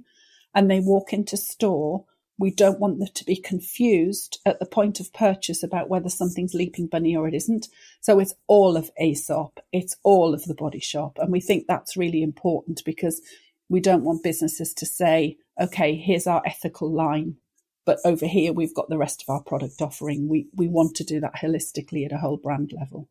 and 0.54 0.70
they 0.70 0.80
walk 0.80 1.12
into 1.12 1.36
store, 1.36 2.04
we 2.38 2.50
don't 2.50 2.80
want 2.80 2.98
them 2.98 3.08
to 3.14 3.24
be 3.24 3.36
confused 3.36 4.40
at 4.44 4.58
the 4.58 4.66
point 4.66 5.00
of 5.00 5.12
purchase 5.12 5.62
about 5.62 5.88
whether 5.88 6.08
something's 6.08 6.54
Leaping 6.54 6.86
Bunny 6.86 7.14
or 7.14 7.28
it 7.28 7.34
isn't. 7.34 7.68
So 8.00 8.18
it's 8.18 8.34
all 8.46 8.76
of 8.76 8.90
Aesop, 9.00 9.60
it's 9.72 9.96
all 10.02 10.34
of 10.34 10.44
the 10.44 10.54
body 10.54 10.80
shop. 10.80 11.18
And 11.18 11.30
we 11.30 11.40
think 11.40 11.66
that's 11.66 11.96
really 11.96 12.22
important 12.22 12.82
because 12.84 13.20
we 13.68 13.80
don't 13.80 14.04
want 14.04 14.22
businesses 14.22 14.74
to 14.74 14.86
say, 14.86 15.36
okay, 15.60 15.94
here's 15.94 16.26
our 16.26 16.42
ethical 16.44 16.90
line, 16.90 17.36
but 17.84 17.98
over 18.04 18.26
here 18.26 18.52
we've 18.52 18.74
got 18.74 18.88
the 18.88 18.98
rest 18.98 19.22
of 19.22 19.32
our 19.32 19.42
product 19.42 19.80
offering. 19.80 20.28
We, 20.28 20.48
we 20.54 20.68
want 20.68 20.96
to 20.96 21.04
do 21.04 21.20
that 21.20 21.36
holistically 21.36 22.04
at 22.04 22.12
a 22.12 22.18
whole 22.18 22.38
brand 22.38 22.72
level. 22.72 23.08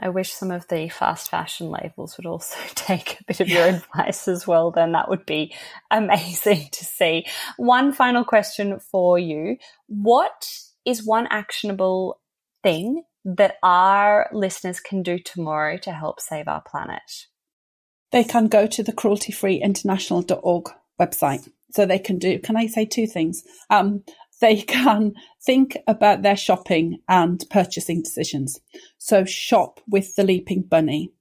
I 0.00 0.08
wish 0.08 0.32
some 0.32 0.50
of 0.50 0.66
the 0.68 0.88
fast 0.88 1.30
fashion 1.30 1.70
labels 1.70 2.16
would 2.16 2.26
also 2.26 2.56
take 2.74 3.20
a 3.20 3.24
bit 3.24 3.40
of 3.40 3.48
your 3.48 3.66
advice 3.66 4.26
as 4.28 4.46
well. 4.46 4.70
Then 4.70 4.92
that 4.92 5.08
would 5.08 5.26
be 5.26 5.54
amazing 5.90 6.68
to 6.72 6.84
see. 6.84 7.26
One 7.56 7.92
final 7.92 8.24
question 8.24 8.78
for 8.78 9.18
you. 9.18 9.56
What 9.86 10.48
is 10.84 11.06
one 11.06 11.28
actionable 11.30 12.20
thing 12.62 13.04
that 13.24 13.56
our 13.62 14.28
listeners 14.32 14.80
can 14.80 15.02
do 15.02 15.18
tomorrow 15.18 15.76
to 15.78 15.92
help 15.92 16.20
save 16.20 16.48
our 16.48 16.62
planet? 16.62 17.26
They 18.10 18.24
can 18.24 18.48
go 18.48 18.66
to 18.66 18.82
the 18.82 18.92
crueltyfreeinternational.org 18.92 20.68
website. 21.00 21.48
So 21.70 21.86
they 21.86 21.98
can 21.98 22.18
do, 22.18 22.38
can 22.38 22.56
I 22.56 22.66
say 22.66 22.84
two 22.84 23.06
things? 23.06 23.44
Um, 23.70 24.04
they 24.42 24.60
can 24.60 25.14
think 25.40 25.78
about 25.86 26.20
their 26.20 26.36
shopping 26.36 26.98
and 27.08 27.42
purchasing 27.48 28.02
decisions. 28.02 28.60
So 28.98 29.24
shop 29.24 29.80
with 29.88 30.14
the 30.16 30.24
Leaping 30.24 30.62
Bunny. 30.62 31.12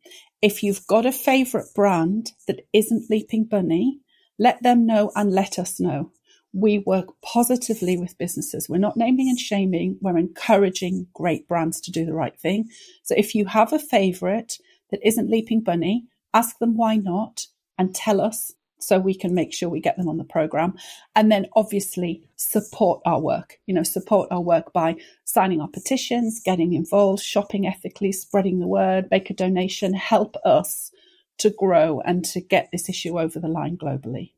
If 0.41 0.63
you've 0.63 0.85
got 0.87 1.05
a 1.05 1.11
favourite 1.11 1.67
brand 1.75 2.31
that 2.47 2.67
isn't 2.73 3.09
Leaping 3.11 3.45
Bunny, 3.45 3.99
let 4.39 4.61
them 4.63 4.87
know 4.87 5.11
and 5.15 5.31
let 5.31 5.59
us 5.59 5.79
know. 5.79 6.11
We 6.51 6.79
work 6.79 7.09
positively 7.23 7.95
with 7.95 8.17
businesses. 8.17 8.67
We're 8.67 8.79
not 8.79 8.97
naming 8.97 9.29
and 9.29 9.39
shaming. 9.39 9.99
We're 10.01 10.17
encouraging 10.17 11.07
great 11.13 11.47
brands 11.47 11.79
to 11.81 11.91
do 11.91 12.05
the 12.05 12.15
right 12.15 12.37
thing. 12.37 12.69
So 13.03 13.13
if 13.15 13.35
you 13.35 13.45
have 13.45 13.71
a 13.71 13.79
favourite 13.79 14.57
that 14.89 14.99
isn't 15.07 15.29
Leaping 15.29 15.61
Bunny, 15.61 16.05
ask 16.33 16.57
them 16.57 16.75
why 16.75 16.95
not 16.95 17.45
and 17.77 17.93
tell 17.93 18.19
us 18.19 18.51
so 18.83 18.99
we 18.99 19.13
can 19.13 19.33
make 19.33 19.53
sure 19.53 19.69
we 19.69 19.79
get 19.79 19.97
them 19.97 20.07
on 20.07 20.17
the 20.17 20.23
program 20.23 20.73
and 21.15 21.31
then 21.31 21.45
obviously 21.55 22.23
support 22.35 23.01
our 23.05 23.19
work 23.19 23.59
you 23.65 23.73
know 23.73 23.83
support 23.83 24.27
our 24.31 24.41
work 24.41 24.73
by 24.73 24.95
signing 25.23 25.61
our 25.61 25.67
petitions 25.67 26.41
getting 26.43 26.73
involved 26.73 27.23
shopping 27.23 27.67
ethically 27.67 28.11
spreading 28.11 28.59
the 28.59 28.67
word 28.67 29.07
make 29.11 29.29
a 29.29 29.33
donation 29.33 29.93
help 29.93 30.35
us 30.45 30.91
to 31.37 31.49
grow 31.49 32.01
and 32.01 32.23
to 32.23 32.39
get 32.39 32.69
this 32.71 32.89
issue 32.89 33.19
over 33.19 33.39
the 33.39 33.47
line 33.47 33.77
globally 33.77 34.33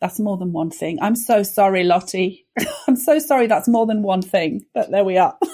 that's 0.00 0.20
more 0.20 0.36
than 0.36 0.52
one 0.52 0.70
thing 0.70 0.98
i'm 1.00 1.16
so 1.16 1.42
sorry 1.42 1.84
lottie 1.84 2.46
i'm 2.88 2.96
so 2.96 3.18
sorry 3.18 3.46
that's 3.46 3.68
more 3.68 3.86
than 3.86 4.02
one 4.02 4.22
thing 4.22 4.64
but 4.74 4.90
there 4.90 5.04
we 5.04 5.16
are 5.16 5.36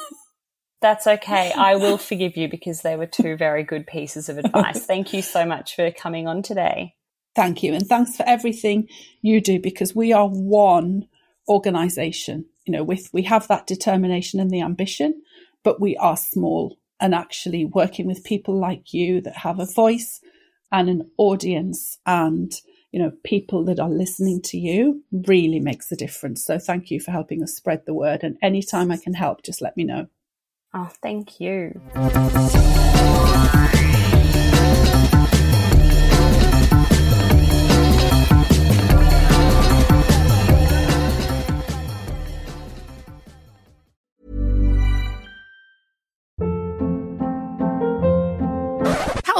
That's 0.84 1.06
okay. 1.06 1.50
I 1.50 1.76
will 1.76 1.96
forgive 1.96 2.36
you 2.36 2.46
because 2.46 2.82
they 2.82 2.94
were 2.94 3.06
two 3.06 3.38
very 3.38 3.62
good 3.62 3.86
pieces 3.86 4.28
of 4.28 4.36
advice. 4.36 4.84
Thank 4.84 5.14
you 5.14 5.22
so 5.22 5.46
much 5.46 5.76
for 5.76 5.90
coming 5.90 6.28
on 6.28 6.42
today. 6.42 6.94
Thank 7.34 7.62
you. 7.62 7.74
And 7.74 7.86
thanks 7.86 8.16
for 8.16 8.22
everything 8.26 8.88
you 9.22 9.40
do 9.40 9.58
because 9.58 9.94
we 9.94 10.12
are 10.12 10.28
one 10.28 11.08
organization. 11.48 12.46
You 12.64 12.72
know, 12.72 12.84
with, 12.84 13.10
we 13.12 13.22
have 13.22 13.48
that 13.48 13.66
determination 13.66 14.40
and 14.40 14.50
the 14.50 14.62
ambition, 14.62 15.22
but 15.62 15.80
we 15.80 15.96
are 15.96 16.16
small 16.16 16.78
and 17.00 17.14
actually 17.14 17.64
working 17.64 18.06
with 18.06 18.24
people 18.24 18.58
like 18.58 18.94
you 18.94 19.20
that 19.22 19.36
have 19.38 19.58
a 19.58 19.66
voice 19.66 20.20
and 20.70 20.88
an 20.88 21.10
audience 21.18 21.98
and, 22.06 22.52
you 22.92 23.00
know, 23.00 23.12
people 23.24 23.64
that 23.64 23.80
are 23.80 23.90
listening 23.90 24.40
to 24.42 24.56
you 24.56 25.02
really 25.12 25.60
makes 25.60 25.90
a 25.92 25.96
difference. 25.96 26.44
So 26.44 26.58
thank 26.58 26.90
you 26.90 27.00
for 27.00 27.10
helping 27.10 27.42
us 27.42 27.54
spread 27.54 27.84
the 27.84 27.94
word. 27.94 28.22
And 28.22 28.38
anytime 28.42 28.90
I 28.90 28.96
can 28.96 29.14
help, 29.14 29.42
just 29.42 29.60
let 29.60 29.76
me 29.76 29.84
know. 29.84 30.06
Oh, 30.72 30.90
thank 31.02 31.40
you. 31.40 31.80